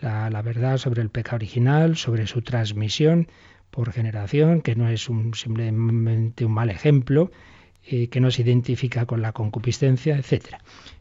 [0.00, 3.26] la, verdad sobre el pecado original, sobre su transmisión
[3.72, 7.32] por generación, que no es un, simplemente un mal ejemplo,
[7.84, 10.56] eh, que no se identifica con la concupiscencia, etc.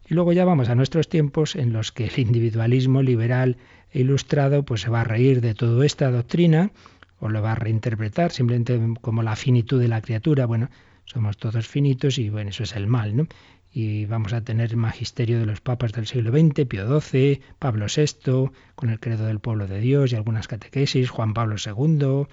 [0.08, 3.58] Y luego ya vamos a nuestros tiempos en los que el individualismo liberal
[3.92, 6.72] ilustrado pues se va a reír de toda esta doctrina
[7.20, 10.46] o lo va a reinterpretar simplemente como la finitud de la criatura.
[10.46, 10.70] Bueno,
[11.06, 13.28] somos todos finitos y bueno, eso es el mal, ¿no?
[13.72, 17.86] Y vamos a tener el magisterio de los papas del siglo XX, Pío XII, Pablo
[17.86, 22.28] VI, con el credo del pueblo de Dios y algunas catequesis, Juan Pablo II,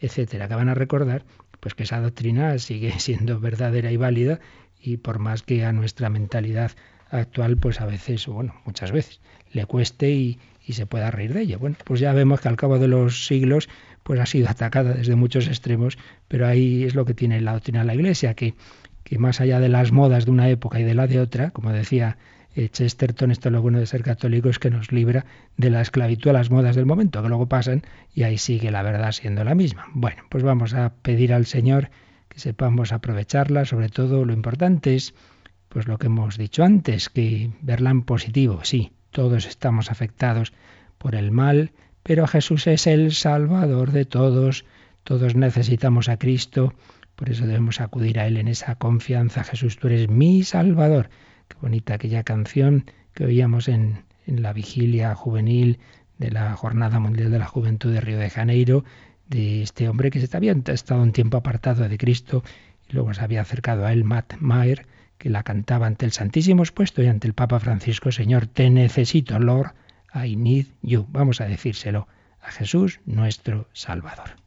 [0.00, 1.24] etcétera, que van a recordar
[1.60, 4.40] pues que esa doctrina sigue siendo verdadera y válida
[4.80, 6.72] y por más que a nuestra mentalidad
[7.10, 9.20] actual pues a veces, bueno, muchas veces
[9.52, 11.58] le cueste y, y se pueda reír de ella.
[11.58, 13.68] Bueno, pues ya vemos que al cabo de los siglos
[14.02, 15.98] pues ha sido atacada desde muchos extremos,
[16.28, 18.54] pero ahí es lo que tiene la doctrina de la Iglesia, que,
[19.04, 21.72] que más allá de las modas de una época y de la de otra, como
[21.72, 22.18] decía
[22.54, 25.24] eh, Chesterton, esto es lo bueno de ser católico, es que nos libra
[25.56, 27.82] de la esclavitud a las modas del momento, que luego pasan
[28.14, 29.86] y ahí sigue la verdad siendo la misma.
[29.94, 31.90] Bueno, pues vamos a pedir al Señor
[32.28, 35.14] que sepamos aprovecharla, sobre todo lo importante es
[35.68, 40.52] pues lo que hemos dicho antes, que verla en positivo, sí, todos estamos afectados
[40.98, 41.70] por el mal,
[42.02, 44.64] pero Jesús es el Salvador de todos,
[45.04, 46.74] todos necesitamos a Cristo,
[47.14, 49.44] por eso debemos acudir a Él en esa confianza.
[49.44, 51.10] Jesús, tú eres mi Salvador.
[51.46, 55.78] Qué bonita aquella canción que oíamos en, la vigilia juvenil
[56.18, 58.84] de la Jornada Mundial de la Juventud de Río de Janeiro,
[59.28, 62.42] de este hombre que se había estado un tiempo apartado de Cristo
[62.88, 64.86] y luego se había acercado a él, Matt Mayer,
[65.22, 69.38] que la cantaba ante el Santísimo expuesto y ante el Papa Francisco, Señor, te necesito,
[69.38, 69.72] Lord,
[70.12, 71.06] I need you.
[71.10, 72.08] Vamos a decírselo
[72.40, 74.42] a Jesús, nuestro Salvador.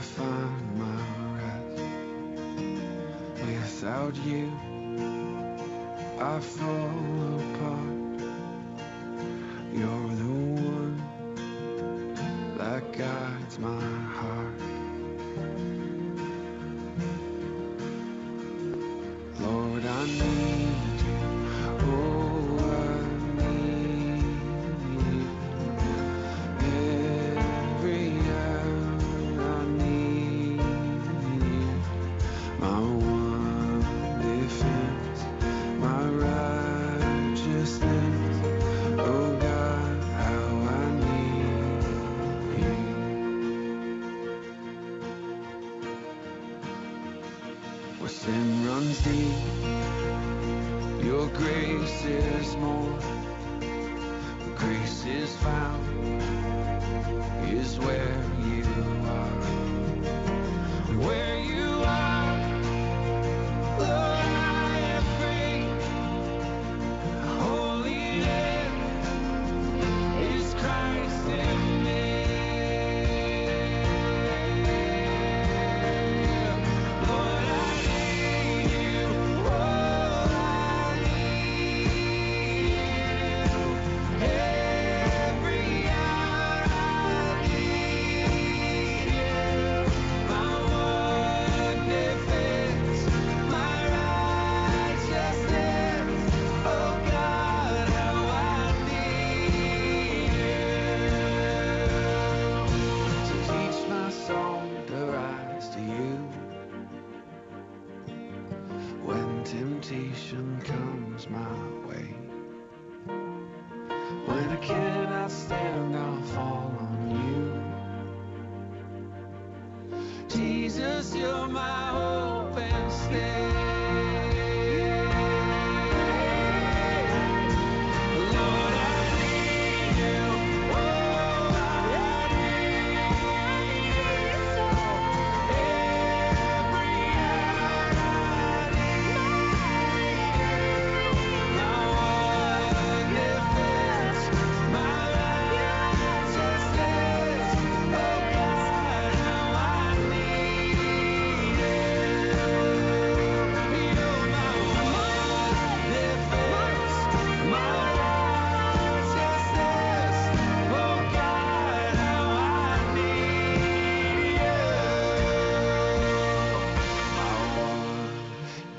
[0.00, 1.02] Find my
[1.38, 1.82] rest.
[3.46, 4.52] Without you,
[6.20, 8.02] I fall apart.
[9.74, 10.34] You're the
[10.76, 10.96] one
[12.58, 14.11] that guides my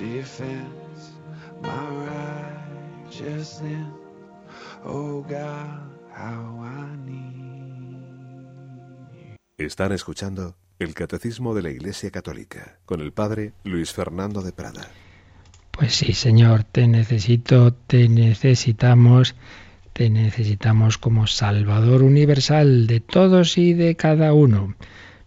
[0.04, 1.14] defense,
[1.62, 1.70] my
[3.08, 3.88] righteousness.
[4.84, 5.80] Oh God,
[6.14, 7.44] how I need you.
[9.58, 14.90] Están escuchando el Catecismo de la Iglesia Católica con el Padre Luis Fernando de Prada.
[15.72, 19.36] Pues sí, Señor, te necesito, te necesitamos,
[19.94, 24.76] te necesitamos como Salvador universal de todos y de cada uno.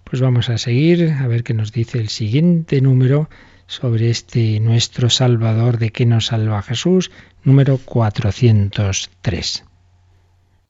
[0.04, 3.28] Pues vamos a seguir a ver qué nos dice el siguiente número
[3.66, 7.10] sobre este nuestro Salvador, de qué nos salva Jesús,
[7.42, 9.64] número 403.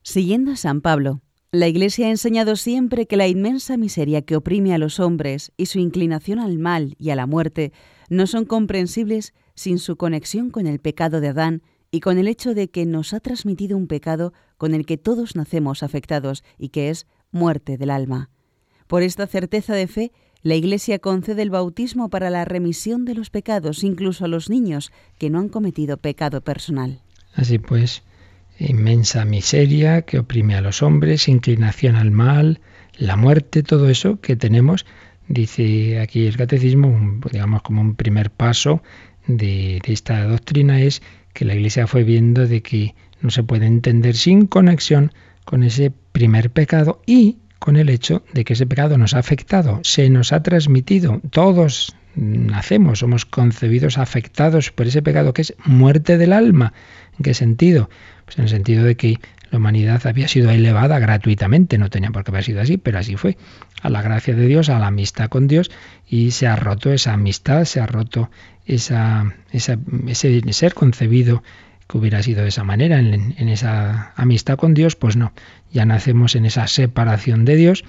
[0.02, 1.20] Siguiendo a San Pablo,
[1.52, 5.66] la Iglesia ha enseñado siempre que la inmensa miseria que oprime a los hombres y
[5.66, 7.72] su inclinación al mal y a la muerte
[8.08, 12.54] no son comprensibles sin su conexión con el pecado de Adán y con el hecho
[12.54, 16.90] de que nos ha transmitido un pecado con el que todos nacemos afectados y que
[16.90, 18.30] es muerte del alma.
[18.86, 20.12] Por esta certeza de fe,
[20.46, 24.92] la Iglesia concede el bautismo para la remisión de los pecados, incluso a los niños
[25.18, 27.00] que no han cometido pecado personal.
[27.34, 28.04] Así pues,
[28.60, 32.60] inmensa miseria que oprime a los hombres, inclinación al mal,
[32.96, 34.86] la muerte, todo eso que tenemos,
[35.26, 38.84] dice aquí el catecismo, digamos como un primer paso
[39.26, 43.66] de, de esta doctrina es que la Iglesia fue viendo de que no se puede
[43.66, 45.10] entender sin conexión
[45.44, 49.80] con ese primer pecado y con el hecho de que ese pecado nos ha afectado,
[49.82, 56.16] se nos ha transmitido, todos nacemos, somos concebidos afectados por ese pecado que es muerte
[56.18, 56.72] del alma.
[57.18, 57.90] ¿En qué sentido?
[58.24, 59.18] Pues en el sentido de que
[59.50, 63.16] la humanidad había sido elevada gratuitamente, no tenía por qué haber sido así, pero así
[63.16, 63.36] fue,
[63.80, 65.70] a la gracia de Dios, a la amistad con Dios,
[66.08, 68.30] y se ha roto esa amistad, se ha roto
[68.66, 69.78] esa, esa-
[70.08, 71.42] ese ser concebido
[71.88, 75.32] que hubiera sido de esa manera, en, esa amistad con Dios, pues no,
[75.72, 77.84] ya nacemos en esa separación de Dios.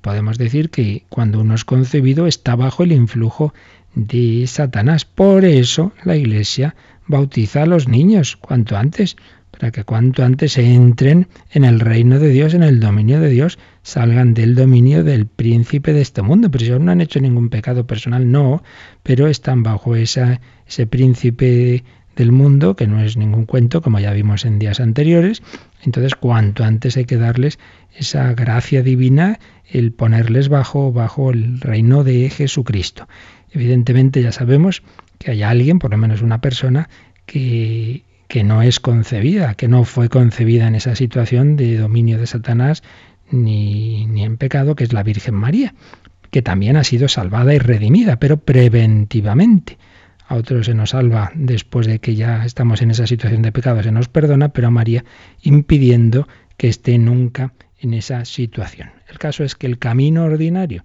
[0.00, 3.52] Podemos decir que cuando uno es concebido está bajo el influjo
[3.94, 5.04] de Satanás.
[5.04, 6.74] Por eso la Iglesia
[7.06, 9.16] bautiza a los niños cuanto antes,
[9.50, 13.58] para que cuanto antes entren en el reino de Dios, en el dominio de Dios,
[13.82, 16.50] salgan del dominio del príncipe de este mundo.
[16.50, 18.62] Pero aún no han hecho ningún pecado personal, no,
[19.02, 20.40] pero están bajo ese
[20.90, 21.84] príncipe
[22.16, 25.42] del mundo, que no es ningún cuento, como ya vimos en días anteriores.
[25.82, 27.58] Entonces, cuanto antes hay que darles
[27.96, 29.38] esa gracia divina,
[29.70, 33.08] el ponerles bajo, bajo el reino de Jesucristo.
[33.52, 34.82] Evidentemente ya sabemos
[35.18, 36.88] que hay alguien, por lo menos una persona,
[37.26, 42.26] que, que no es concebida, que no fue concebida en esa situación de dominio de
[42.26, 42.82] Satanás
[43.30, 45.74] ni, ni en pecado, que es la Virgen María,
[46.30, 49.78] que también ha sido salvada y redimida, pero preventivamente.
[50.26, 53.82] A otros se nos salva después de que ya estamos en esa situación de pecado,
[53.82, 55.04] se nos perdona, pero a María
[55.42, 58.90] impidiendo que esté nunca en esa situación.
[59.08, 60.84] El caso es que el camino ordinario,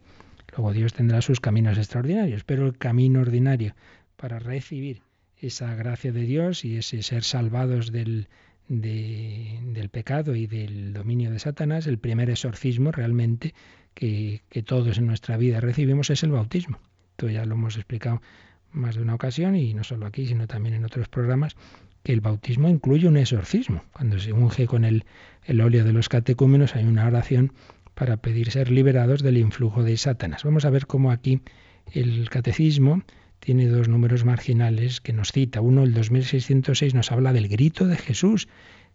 [0.56, 3.76] luego Dios tendrá sus caminos extraordinarios, pero el camino ordinario
[4.18, 5.02] para recibir
[5.38, 8.28] esa gracia de Dios y ese ser salvados del,
[8.68, 13.54] de- del pecado y del dominio de Satanás, el primer exorcismo realmente
[13.94, 16.80] que, que todos en nuestra vida recibimos es el bautismo.
[17.12, 18.22] Esto ya lo hemos explicado
[18.72, 21.56] más de una ocasión y no solo aquí, sino también en otros programas,
[22.04, 23.84] que el bautismo incluye un exorcismo.
[23.92, 25.06] Cuando se unge con el,
[25.46, 27.54] el óleo de los catecúmenos hay una oración
[27.94, 30.44] para pedir ser liberados del influjo de Satanás.
[30.44, 31.42] Vamos a ver cómo aquí
[31.92, 33.04] el catecismo
[33.40, 35.62] tiene dos números marginales que nos cita.
[35.62, 38.48] Uno, el 2606, nos habla del grito de Jesús,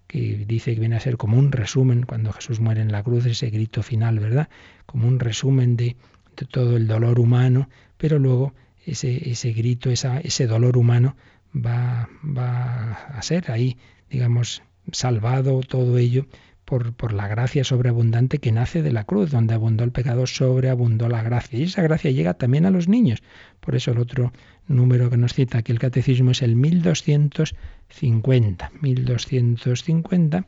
[0.07, 3.27] que dice que viene a ser como un resumen, cuando Jesús muere en la cruz,
[3.27, 4.49] ese grito final, ¿verdad?
[4.87, 5.97] Como un resumen de,
[6.37, 8.55] de todo el dolor humano, pero luego
[8.87, 11.17] ese, ese grito, ese dolor humano
[11.55, 13.77] va, va a ser ahí,
[14.11, 14.63] digamos,
[14.93, 16.27] salvado todo ello
[16.65, 21.09] por, por la gracia sobreabundante que nace de la cruz, donde abundó el pecado, sobreabundó
[21.09, 21.59] la gracia.
[21.59, 23.23] Y esa gracia llega también a los niños.
[23.61, 24.33] Por eso el otro
[24.67, 28.73] número que nos cita aquí el catecismo es el 1250.
[28.81, 30.47] 1250,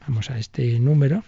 [0.00, 1.22] vamos a este número,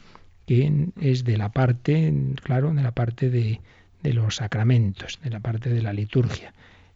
[0.47, 3.61] que es de la parte, claro, de la parte de,
[4.03, 6.53] de los sacramentos, de la parte de la liturgia.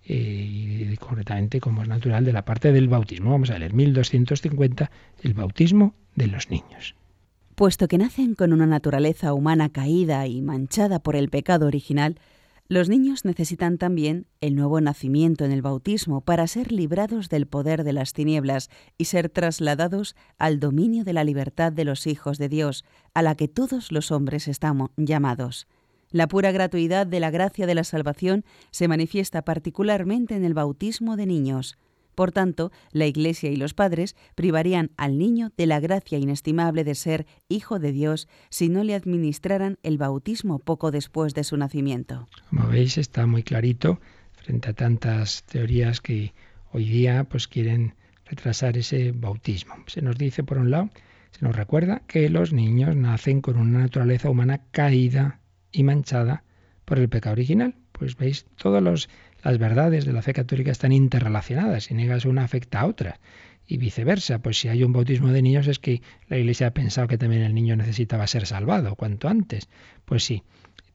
[0.06, 3.30] Eh, y concretamente, como es natural, de la parte del bautismo.
[3.30, 4.90] Vamos a leer 1250,
[5.22, 6.94] el bautismo de los niños.
[7.54, 12.18] Puesto que nacen con una naturaleza humana caída y manchada por el pecado original,
[12.66, 17.84] los niños necesitan también el nuevo nacimiento en el bautismo para ser librados del poder
[17.84, 22.48] de las tinieblas y ser trasladados al dominio de la libertad de los hijos de
[22.48, 25.66] Dios, a la que todos los hombres estamos llamados.
[26.14, 31.16] La pura gratuidad de la gracia de la salvación se manifiesta particularmente en el bautismo
[31.16, 31.76] de niños.
[32.14, 36.94] Por tanto, la Iglesia y los padres privarían al niño de la gracia inestimable de
[36.94, 42.28] ser hijo de Dios si no le administraran el bautismo poco después de su nacimiento.
[42.48, 43.98] Como veis, está muy clarito
[44.34, 46.32] frente a tantas teorías que
[46.70, 49.74] hoy día pues quieren retrasar ese bautismo.
[49.88, 50.90] Se nos dice por un lado,
[51.32, 55.40] se nos recuerda que los niños nacen con una naturaleza humana caída
[55.74, 56.44] y manchada
[56.84, 57.74] por el pecado original.
[57.92, 59.08] Pues veis, todas
[59.42, 61.84] las verdades de la fe católica están interrelacionadas.
[61.84, 63.20] Si niegas una afecta a otra.
[63.66, 67.08] Y viceversa, pues si hay un bautismo de niños es que la Iglesia ha pensado
[67.08, 69.68] que también el niño necesitaba ser salvado cuanto antes.
[70.04, 70.42] Pues sí,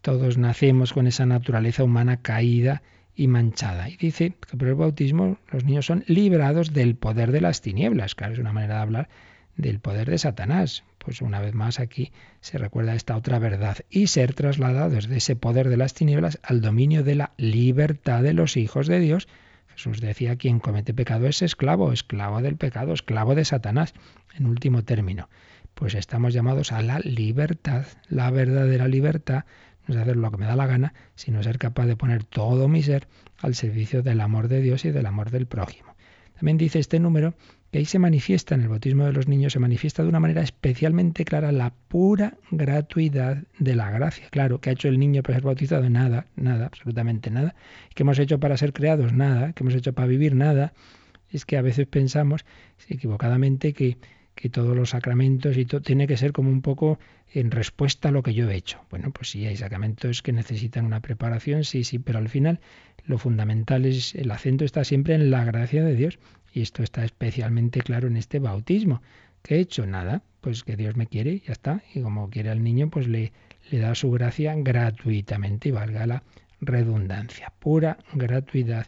[0.01, 2.83] todos nacemos con esa naturaleza humana caída
[3.15, 3.89] y manchada.
[3.89, 8.13] Y dice que por el bautismo los niños son librados del poder de las tinieblas.
[8.13, 9.09] Claro, es una manera de hablar
[9.59, 10.83] del poder de Satanás.
[10.97, 15.35] Pues una vez más aquí se recuerda esta otra verdad y ser trasladados de ese
[15.35, 19.27] poder de las tinieblas al dominio de la libertad de los hijos de Dios.
[19.67, 23.93] Jesús decía, quien comete pecado es esclavo, esclavo del pecado, esclavo de Satanás,
[24.37, 25.29] en último término.
[25.73, 29.45] Pues estamos llamados a la libertad, la verdadera libertad,
[29.87, 32.67] no es hacer lo que me da la gana, sino ser capaz de poner todo
[32.67, 33.07] mi ser
[33.39, 35.95] al servicio del amor de Dios y del amor del prójimo.
[36.35, 37.33] También dice este número
[37.71, 40.41] y ahí se manifiesta, en el bautismo de los niños, se manifiesta de una manera
[40.41, 44.27] especialmente clara la pura gratuidad de la gracia.
[44.31, 45.87] Claro, ¿qué ha hecho el niño para ser bautizado?
[45.87, 47.53] Nada, nada, absolutamente nada.
[47.93, 49.13] ¿Qué hemos hecho para ser creados?
[49.13, 49.53] Nada.
[49.53, 50.33] ¿Qué hemos hecho para vivir?
[50.35, 50.73] Nada.
[51.29, 52.43] Es que a veces pensamos
[52.87, 53.97] equivocadamente que,
[54.33, 56.97] que todos los sacramentos y todo tiene que ser como un poco
[57.31, 58.79] en respuesta a lo que yo he hecho.
[58.89, 62.59] Bueno, pues sí, hay sacramentos que necesitan una preparación, sí, sí, pero al final
[63.05, 66.19] lo fundamental es, el acento está siempre en la gracia de Dios.
[66.59, 69.01] Y esto está especialmente claro en este bautismo.
[69.43, 69.87] ¿Qué he hecho?
[69.87, 71.81] Nada, pues que Dios me quiere, ya está.
[71.95, 73.31] Y como quiere al niño, pues le,
[73.71, 76.23] le da su gracia gratuitamente y valga la
[76.59, 78.87] redundancia, pura gratuidad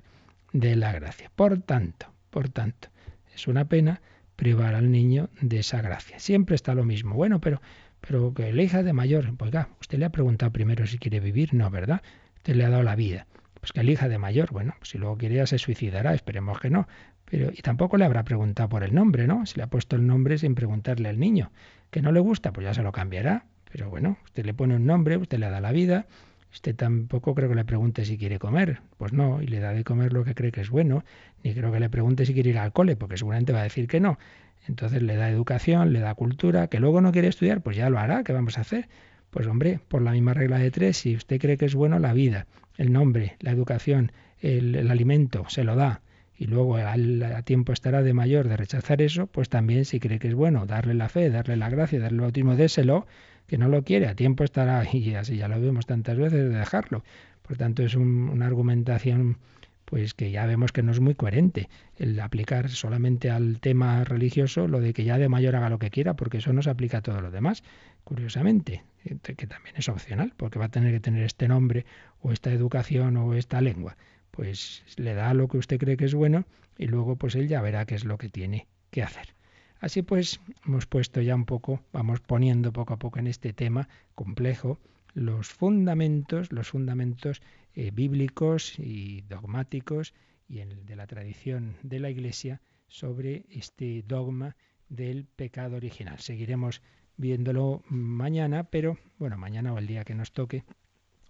[0.52, 1.32] de la gracia.
[1.34, 2.90] Por tanto, por tanto,
[3.34, 4.02] es una pena
[4.36, 6.20] privar al niño de esa gracia.
[6.20, 7.16] Siempre está lo mismo.
[7.16, 7.62] Bueno, pero,
[8.02, 9.34] pero que elija de mayor.
[9.38, 12.02] Pues usted le ha preguntado primero si quiere vivir, no, ¿verdad?
[12.36, 13.28] Usted le ha dado la vida.
[13.62, 14.52] Pues que elija de mayor.
[14.52, 16.86] Bueno, pues si luego quiere se suicidará, esperemos que no.
[17.32, 19.46] Pero, y tampoco le habrá preguntado por el nombre, ¿no?
[19.46, 21.50] Si le ha puesto el nombre sin preguntarle al niño.
[21.90, 23.46] Que no le gusta, pues ya se lo cambiará.
[23.72, 26.08] Pero bueno, usted le pone un nombre, usted le da la vida.
[26.52, 28.82] Usted tampoco creo que le pregunte si quiere comer.
[28.98, 31.06] Pues no, y le da de comer lo que cree que es bueno.
[31.42, 33.88] Ni creo que le pregunte si quiere ir al cole, porque seguramente va a decir
[33.88, 34.20] que no.
[34.68, 37.98] Entonces le da educación, le da cultura, que luego no quiere estudiar, pues ya lo
[37.98, 38.90] hará, ¿qué vamos a hacer?
[39.30, 42.12] Pues hombre, por la misma regla de tres, si usted cree que es bueno la
[42.12, 44.12] vida, el nombre, la educación,
[44.42, 46.02] el, el alimento, se lo da
[46.42, 50.28] y luego a tiempo estará de mayor de rechazar eso, pues también si cree que
[50.28, 53.06] es bueno darle la fe, darle la gracia, darle el bautismo, déselo,
[53.46, 56.50] que no lo quiere, a tiempo estará, y así ya lo vemos tantas veces, de
[56.50, 57.04] dejarlo.
[57.44, 59.38] Por tanto, es una argumentación
[59.86, 64.68] pues que ya vemos que no es muy coherente el aplicar solamente al tema religioso
[64.68, 67.00] lo de que ya de mayor haga lo que quiera, porque eso no se aplica
[67.00, 67.62] a todo lo demás,
[68.04, 71.86] curiosamente, que también es opcional, porque va a tener que tener este nombre
[72.20, 73.96] o esta educación o esta lengua
[74.32, 76.46] pues le da lo que usted cree que es bueno
[76.78, 79.36] y luego pues él ya verá qué es lo que tiene que hacer.
[79.80, 83.90] Así pues, hemos puesto ya un poco, vamos poniendo poco a poco en este tema
[84.14, 84.80] complejo
[85.14, 87.42] los fundamentos, los fundamentos
[87.74, 90.14] eh, bíblicos y dogmáticos
[90.48, 94.56] y de la tradición de la Iglesia sobre este dogma
[94.90, 96.20] del pecado original.
[96.20, 96.82] Seguiremos
[97.18, 100.64] viéndolo mañana, pero bueno, mañana o el día que nos toque,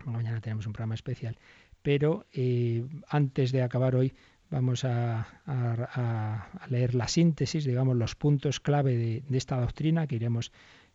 [0.06, 1.38] mañana tenemos un programa especial,
[1.82, 4.13] pero eh, antes de acabar hoy
[4.49, 5.27] vamos a,
[6.69, 10.51] leer la síntesis, digamos, los puntos clave de, esta doctrina que iremos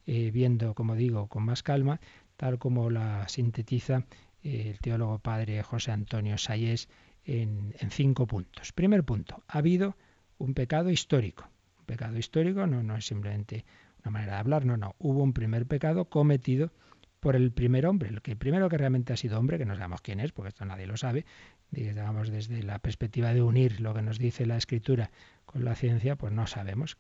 [0.07, 2.01] eh, viendo, como digo, con más calma,
[2.37, 4.05] tal como la sintetiza
[4.43, 6.89] eh, el teólogo padre José Antonio Sayés
[7.25, 8.73] en, en, cinco puntos.
[8.73, 9.97] Primer punto, ha habido
[10.39, 11.49] un pecado histórico.
[11.81, 13.65] Un pecado histórico no, no es simplemente
[14.05, 14.95] una manera de hablar, no, no.
[14.99, 16.71] Hubo un primer pecado cometido
[17.21, 20.01] por el primer hombre, el que primero que realmente ha sido hombre, que no sabemos
[20.01, 21.25] quién es, porque esto nadie lo sabe,
[21.71, 25.11] digamos desde la perspectiva de unir lo que nos dice la escritura
[25.45, 26.97] con la ciencia, pues no sabemos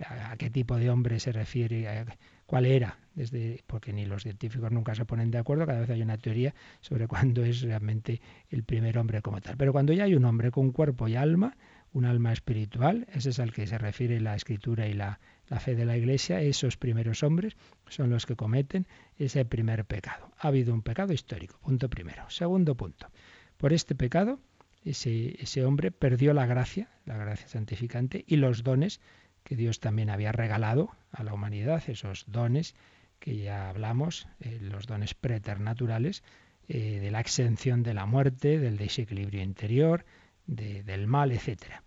[0.00, 2.06] a, qué tipo de hombre se refiere,
[2.46, 6.02] cuál era, desde, porque ni los científicos nunca se ponen de acuerdo, cada vez hay
[6.02, 9.56] una teoría sobre cuándo es realmente el primer hombre como tal.
[9.56, 11.56] Pero cuando ya hay un hombre con cuerpo y alma,
[11.94, 15.74] un alma espiritual, ese es al que se refiere la escritura y la, la fe
[15.74, 17.56] de la Iglesia, esos primeros hombres
[17.88, 18.86] son los que cometen
[19.16, 20.30] ese primer pecado.
[20.38, 22.28] Ha habido un pecado histórico, punto primero.
[22.28, 23.10] Segundo punto,
[23.56, 24.40] por este pecado
[24.84, 29.00] ese, ese hombre perdió la gracia, la gracia santificante y los dones
[29.44, 32.74] que Dios también había regalado a la humanidad, esos dones
[33.20, 36.22] que ya hablamos, eh, los dones preternaturales,
[36.68, 40.04] eh, de la exención de la muerte, del desequilibrio interior,
[40.46, 41.82] del mal, etc.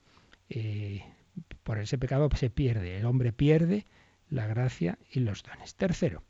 [0.50, 1.04] Eh,
[1.64, 3.86] por ese pecado se pierde, el hombre pierde
[4.30, 5.76] la gracia y los dones.
[5.76, 6.24] Tercero,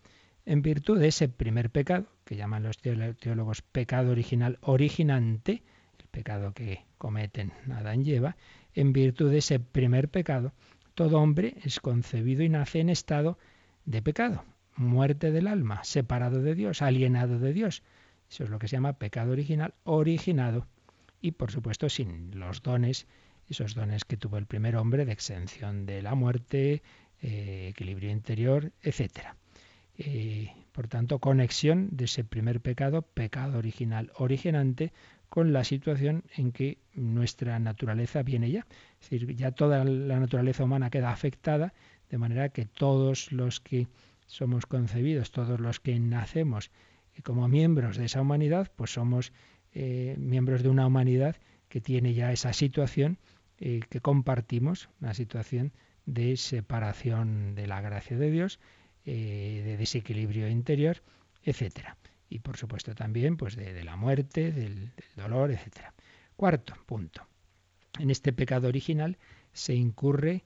[0.46, 5.64] en virtud de ese primer pecado, que llaman los teólogos pecado original originante,
[6.00, 8.38] el pecado que cometen Adán y Eva,
[8.74, 10.54] en virtud de ese primer pecado,
[10.94, 13.38] todo hombre es concebido y nace en estado
[13.86, 14.44] de pecado,
[14.76, 17.84] muerte del alma, separado de Dios, alienado de Dios.
[18.30, 20.68] Eso es lo que se llama pecado original, originado
[21.22, 23.08] y por supuesto sin los dones,
[23.50, 26.84] esos dones que tuvo el primer hombre de exención de la muerte,
[27.22, 29.36] eh, equilibrio interior, etc.
[29.98, 34.94] Eh, por tanto, conexión de ese primer pecado, pecado original, originante,
[35.30, 38.66] con la situación en que nuestra naturaleza viene ya.
[39.02, 41.74] Es decir, ya toda la naturaleza humana queda afectada,
[42.10, 43.88] de manera que todos los que
[44.28, 46.72] somos concebidos, todos los que nacemos
[47.24, 49.34] como miembros de esa humanidad, pues somos
[49.80, 51.36] eh, miembros de una humanidad
[51.70, 53.20] que tiene ya esa situación
[53.60, 55.72] eh, que compartimos, una situación
[56.08, 58.60] de separación de la gracia de Dios,
[59.06, 61.04] eh, de desequilibrio interior,
[61.44, 61.96] etcétera.
[62.28, 65.94] Y por supuesto también pues de, la muerte, del, dolor, etcétera.
[66.36, 67.28] Cuarto punto.
[68.00, 69.20] En este pecado original
[69.54, 70.44] se incurre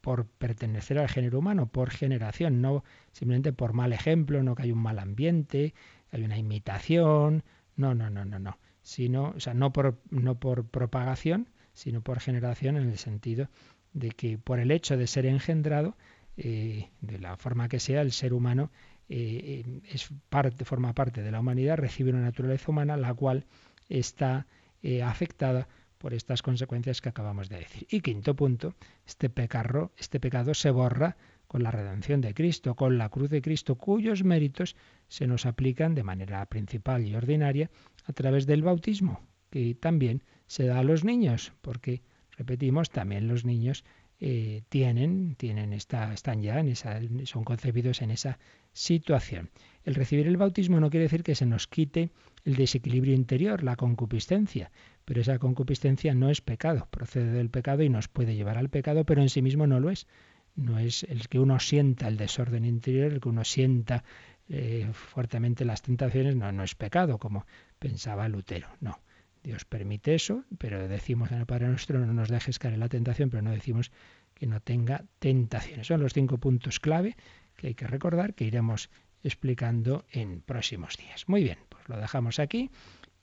[0.00, 4.70] por pertenecer al género humano, por generación, no simplemente por mal ejemplo, no que hay
[4.72, 5.74] un mal ambiente,
[6.12, 7.42] hay una imitación,
[7.76, 12.20] no, no, no, no, no, sino, o sea, no por, no por propagación, sino por
[12.20, 13.48] generación en el sentido
[13.92, 15.96] de que por el hecho de ser engendrado,
[16.36, 18.70] eh, de la forma que sea, el ser humano
[19.08, 23.44] eh, es parte, forma parte de la humanidad, recibe una naturaleza humana, la cual
[23.88, 24.46] está
[24.82, 25.68] eh, afectada
[25.98, 27.86] por estas consecuencias que acabamos de decir.
[27.90, 28.74] Y quinto punto,
[29.06, 31.16] este pecado, este pecado se borra
[31.54, 34.74] con la redención de Cristo, con la cruz de Cristo, cuyos méritos
[35.06, 37.70] se nos aplican de manera principal y ordinaria
[38.06, 42.02] a través del bautismo, que también se da a los niños, porque,
[42.32, 43.84] repetimos, también los niños
[44.18, 48.40] eh, tienen, tienen están ya en esa, son concebidos en esa
[48.72, 49.50] situación.
[49.84, 52.10] El recibir el bautismo no quiere decir que se nos quite
[52.44, 54.72] el desequilibrio interior, la concupiscencia,
[55.04, 59.04] pero esa concupiscencia no es pecado, procede del pecado y nos puede llevar al pecado,
[59.04, 60.08] pero en sí mismo no lo es.
[60.56, 64.04] No es el que uno sienta el desorden interior, el que uno sienta
[64.48, 67.46] eh, fuertemente las tentaciones, no, no es pecado, como
[67.78, 69.00] pensaba Lutero, no.
[69.42, 72.88] Dios permite eso, pero decimos en el Padre Nuestro, no nos dejes caer en la
[72.88, 73.90] tentación, pero no decimos
[74.32, 75.86] que no tenga tentaciones.
[75.86, 77.16] Son los cinco puntos clave
[77.56, 78.90] que hay que recordar, que iremos
[79.22, 81.28] explicando en próximos días.
[81.28, 82.70] Muy bien, pues lo dejamos aquí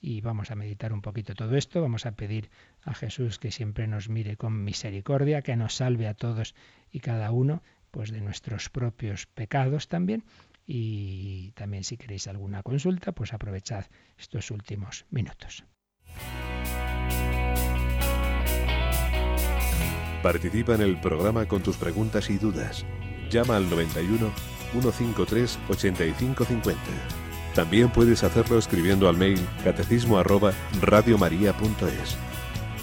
[0.00, 1.80] y vamos a meditar un poquito todo esto.
[1.80, 2.50] Vamos a pedir
[2.84, 6.54] a Jesús que siempre nos mire con misericordia, que nos salve a todos
[6.90, 10.24] y cada uno pues de nuestros propios pecados también.
[10.66, 15.64] Y también si queréis alguna consulta, pues aprovechad estos últimos minutos.
[20.22, 22.86] Participa en el programa con tus preguntas y dudas.
[23.28, 24.32] Llama al 91
[24.72, 26.80] 153 8550.
[27.54, 30.52] También puedes hacerlo escribiendo al mail catecismo arroba.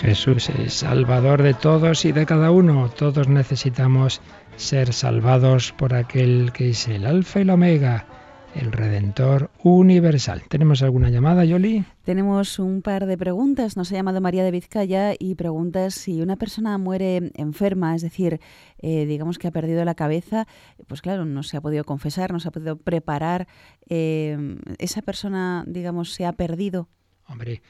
[0.00, 2.88] Jesús es Salvador de todos y de cada uno.
[2.88, 4.22] Todos necesitamos
[4.56, 8.06] ser salvados por aquel que es el Alfa y el Omega,
[8.54, 10.42] el Redentor universal.
[10.48, 11.84] ¿Tenemos alguna llamada, Yoli?
[12.02, 13.76] Tenemos un par de preguntas.
[13.76, 18.40] Nos ha llamado María de Vizcaya y pregunta si una persona muere enferma, es decir,
[18.78, 20.46] eh, digamos que ha perdido la cabeza,
[20.86, 23.48] pues claro, no se ha podido confesar, no se ha podido preparar.
[23.90, 26.88] Eh, ¿Esa persona, digamos, se ha perdido?
[27.26, 27.60] Hombre,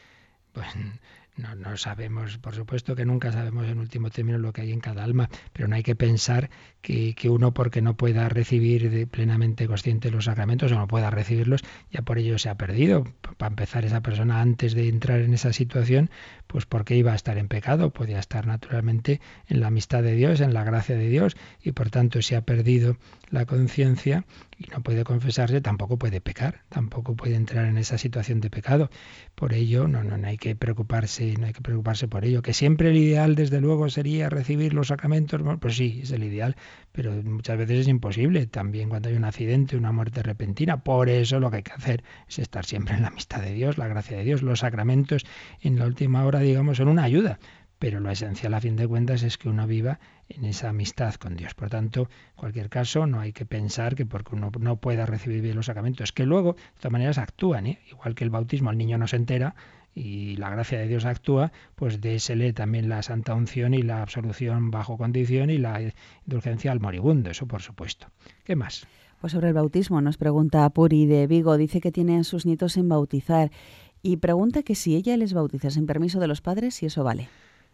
[0.52, 0.68] pues
[1.36, 4.80] no, no, sabemos, por supuesto que nunca sabemos en último término lo que hay en
[4.80, 6.50] cada alma, pero no hay que pensar
[6.82, 11.10] que, que uno porque no pueda recibir de plenamente consciente los sacramentos o no pueda
[11.10, 13.04] recibirlos, ya por ello se ha perdido.
[13.38, 16.10] Para empezar, esa persona antes de entrar en esa situación,
[16.50, 20.40] pues porque iba a estar en pecado, podía estar naturalmente en la amistad de Dios,
[20.40, 22.96] en la gracia de Dios, y por tanto si ha perdido
[23.30, 24.24] la conciencia
[24.58, 28.90] y no puede confesarse, tampoco puede pecar, tampoco puede entrar en esa situación de pecado.
[29.34, 32.42] Por ello, no, no, no hay que preocuparse, no hay que preocuparse por ello.
[32.42, 36.56] Que siempre el ideal, desde luego, sería recibir los sacramentos, pues sí, es el ideal,
[36.92, 38.46] pero muchas veces es imposible.
[38.46, 40.82] También cuando hay un accidente, una muerte repentina.
[40.82, 43.78] Por eso lo que hay que hacer es estar siempre en la amistad de Dios,
[43.78, 44.42] la gracia de Dios.
[44.42, 45.24] Los sacramentos
[45.62, 47.38] en la última hora digamos, son una ayuda,
[47.78, 51.34] pero lo esencial a fin de cuentas es que uno viva en esa amistad con
[51.34, 51.54] Dios.
[51.54, 55.40] Por tanto, en cualquier caso, no hay que pensar que porque uno no pueda recibir
[55.40, 57.78] bien los sacramentos, que luego, de todas maneras, actúan, ¿eh?
[57.90, 59.54] igual que el bautismo, el niño no se entera
[59.94, 64.70] y la gracia de Dios actúa, pues lee también la santa unción y la absolución
[64.70, 65.80] bajo condición y la
[66.26, 68.08] indulgencia al moribundo, eso por supuesto.
[68.44, 68.86] ¿Qué más?
[69.20, 72.76] Pues sobre el bautismo nos pregunta Puri de Vigo, dice que tiene a sus nietos
[72.76, 73.50] en bautizar
[74.02, 77.28] y pregunta que si ella les bautiza sin permiso de los padres, si eso vale.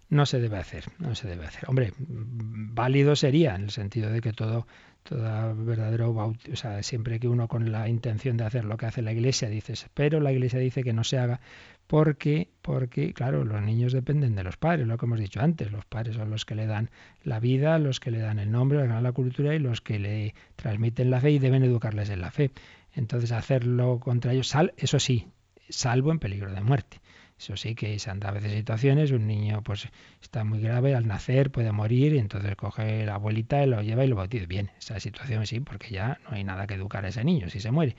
[0.09, 1.65] No se debe hacer, no se debe hacer.
[1.69, 4.67] Hombre, válido sería en el sentido de que todo,
[5.03, 8.87] todo verdadero bautizo, o sea, siempre que uno con la intención de hacer lo que
[8.87, 11.41] hace la Iglesia dices, pero la Iglesia dice que no se haga
[11.89, 15.85] porque, porque, claro, los niños dependen de los padres, lo que hemos dicho antes, los
[15.85, 16.91] padres son los que le dan
[17.23, 19.81] la vida, los que le dan el nombre, los que dan la cultura y los
[19.81, 22.51] que le transmiten la fe y deben educarles en la fe.
[22.93, 25.29] Entonces, hacerlo contra ellos, sal, eso sí,
[25.69, 27.01] salvo en peligro de muerte.
[27.39, 29.89] Eso sí que se han dado a veces situaciones, un niño pues
[30.23, 34.05] está muy grave al nacer, puede morir, y entonces coge la abuelita y lo lleva
[34.05, 34.47] y lo bautiza.
[34.47, 37.61] Bien, esa situación sí, porque ya no hay nada que educar a ese niño si
[37.61, 37.95] se muere.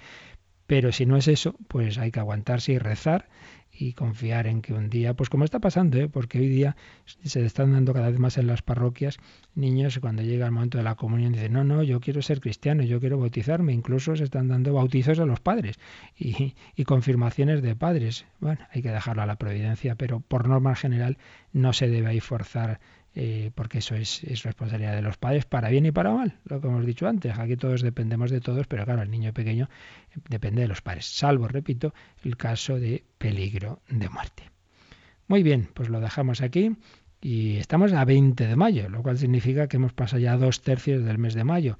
[0.65, 3.30] Pero si no es eso, pues hay que aguantarse y rezar
[3.78, 6.09] y confiar en que un día, pues como está pasando, ¿eh?
[6.09, 6.75] porque hoy día
[7.23, 9.17] se están dando cada vez más en las parroquias
[9.55, 12.84] niños cuando llega el momento de la comunión dicen, no, no, yo quiero ser cristiano,
[12.84, 15.80] yo quiero bautizarme, incluso se están dando bautizos a los padres
[16.17, 18.25] y, y confirmaciones de padres.
[18.39, 21.17] Bueno, hay que dejarlo a la providencia, pero por norma general
[21.53, 22.80] no se debe ahí forzar
[23.16, 26.68] eh, porque eso es, responsabilidad de los padres para bien y para mal, lo que
[26.68, 27.38] hemos dicho antes.
[27.38, 29.70] Aquí todos dependemos de todos, pero claro, el niño pequeño
[30.30, 31.93] depende de los padres, salvo, repito,
[32.24, 34.51] el caso de peligro de muerte.
[35.28, 36.76] Muy bien, pues lo dejamos aquí
[37.22, 41.03] y estamos a 20 de mayo, lo cual significa que hemos pasado ya dos tercios
[41.03, 41.78] del mes de mayo.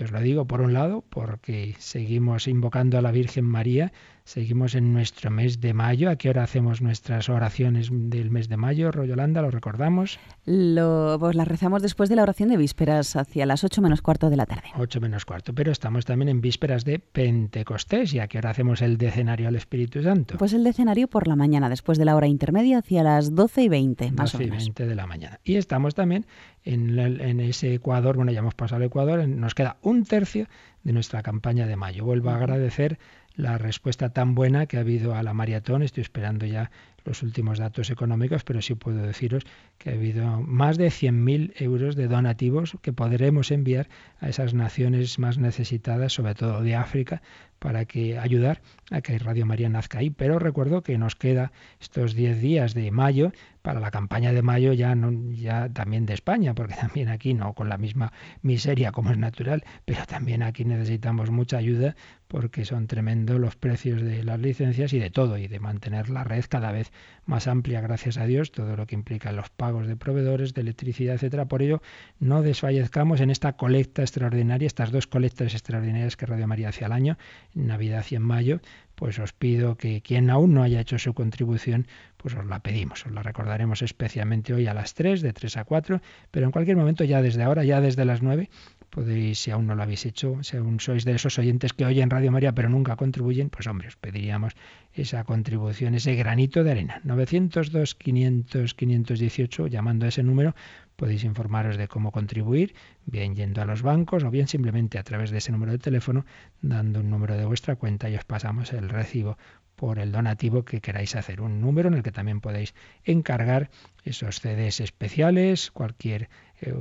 [0.00, 3.92] Y os lo digo por un lado porque seguimos invocando a la Virgen María
[4.30, 6.08] Seguimos en nuestro mes de mayo.
[6.08, 9.42] ¿A qué hora hacemos nuestras oraciones del mes de mayo, Royolanda?
[9.42, 10.20] ¿Lo recordamos?
[10.44, 14.30] Lo, pues las rezamos después de la oración de vísperas, hacia las ocho menos cuarto
[14.30, 14.68] de la tarde.
[14.78, 18.14] Ocho menos cuarto, pero estamos también en vísperas de Pentecostés.
[18.14, 20.36] ¿Y a qué hora hacemos el decenario al Espíritu Santo?
[20.38, 23.68] Pues el decenario por la mañana, después de la hora intermedia, hacia las doce y
[23.68, 24.62] veinte, más o menos.
[24.62, 25.40] y veinte de la mañana.
[25.42, 26.24] Y estamos también
[26.64, 30.46] en, en ese Ecuador, bueno, ya hemos pasado el Ecuador, nos queda un tercio
[30.82, 32.04] de nuestra campaña de mayo.
[32.04, 32.98] Vuelvo a agradecer
[33.36, 35.82] la respuesta tan buena que ha habido a la maratón.
[35.82, 36.70] Estoy esperando ya
[37.04, 39.44] los últimos datos económicos, pero sí puedo deciros
[39.78, 43.88] que ha habido más de 100.000 euros de donativos que podremos enviar
[44.20, 47.22] a esas naciones más necesitadas, sobre todo de África,
[47.60, 50.10] para que ayudar a que Radio María nazca ahí.
[50.10, 53.30] Pero recuerdo que nos queda estos 10 días de mayo
[53.62, 57.52] para la campaña de mayo ya no ya también de España, porque también aquí no
[57.52, 61.94] con la misma miseria como es natural, pero también aquí necesitamos mucha ayuda
[62.26, 66.22] porque son tremendos los precios de las licencias y de todo y de mantener la
[66.22, 66.92] red cada vez
[67.26, 71.16] más amplia, gracias a Dios, todo lo que implica los pagos de proveedores, de electricidad,
[71.16, 71.46] etcétera.
[71.46, 71.82] Por ello,
[72.20, 76.92] no desfallezcamos en esta colecta extraordinaria, estas dos colectas extraordinarias que Radio María hace al
[76.92, 77.18] año,
[77.54, 78.60] Navidad y en mayo,
[78.94, 81.86] pues os pido que quien aún no haya hecho su contribución,
[82.16, 85.64] pues os la pedimos, os la recordaremos especialmente hoy a las 3, de 3 a
[85.64, 88.50] 4, pero en cualquier momento ya desde ahora, ya desde las 9,
[88.90, 92.10] podéis, si aún no lo habéis hecho, si aún sois de esos oyentes que oyen
[92.10, 94.54] Radio María pero nunca contribuyen, pues hombre, os pediríamos
[94.92, 97.00] esa contribución, ese granito de arena.
[97.04, 100.54] 902 500 518, llamando a ese número,
[100.96, 102.74] podéis informaros de cómo contribuir,
[103.06, 106.26] bien yendo a los bancos o bien simplemente a través de ese número de teléfono,
[106.60, 109.38] dando un número de vuestra cuenta y os pasamos el recibo
[109.76, 111.40] por el donativo que queráis hacer.
[111.40, 112.74] Un número en el que también podéis
[113.04, 113.70] encargar
[114.04, 116.28] esos CDs especiales, cualquier,
[116.60, 116.74] eh,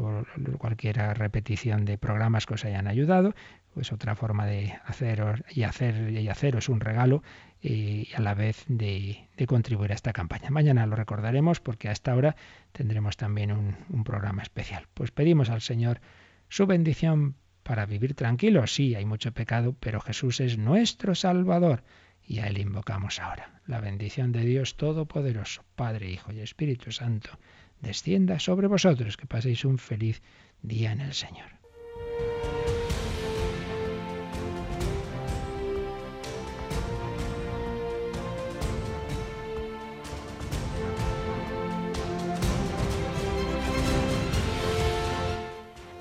[0.57, 3.34] cualquier repetición de programas que os hayan ayudado.
[3.73, 7.23] Pues otra forma de hacer y hacer y haceros un regalo
[7.61, 10.49] y a la vez de, contribuir a esta campaña.
[10.49, 12.36] Mañana lo recordaremos porque a esta hora
[12.71, 14.88] tendremos también un, un programa especial.
[14.93, 16.01] Pues pedimos al Señor
[16.49, 18.73] su bendición para vivir tranquilos.
[18.73, 21.84] Sí, hay mucho pecado, pero Jesús es nuestro Salvador
[22.30, 23.61] y a Él invocamos ahora.
[23.65, 27.30] La bendición de Dios Todopoderoso, Padre, Hijo y Espíritu Santo,
[27.82, 30.21] descienda sobre vosotros, que paséis un feliz
[30.61, 31.47] día en el Señor.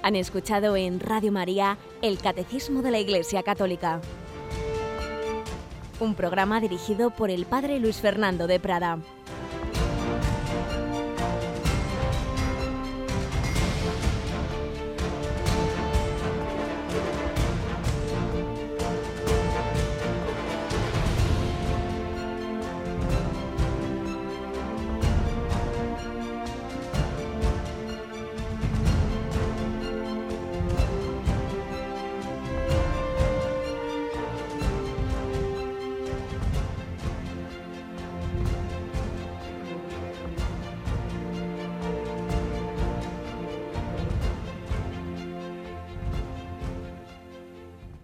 [0.02, 4.00] Han escuchado en Radio María el Catecismo de la Iglesia Católica
[6.00, 8.98] un programa dirigido por el Padre Luis Fernando de Prada.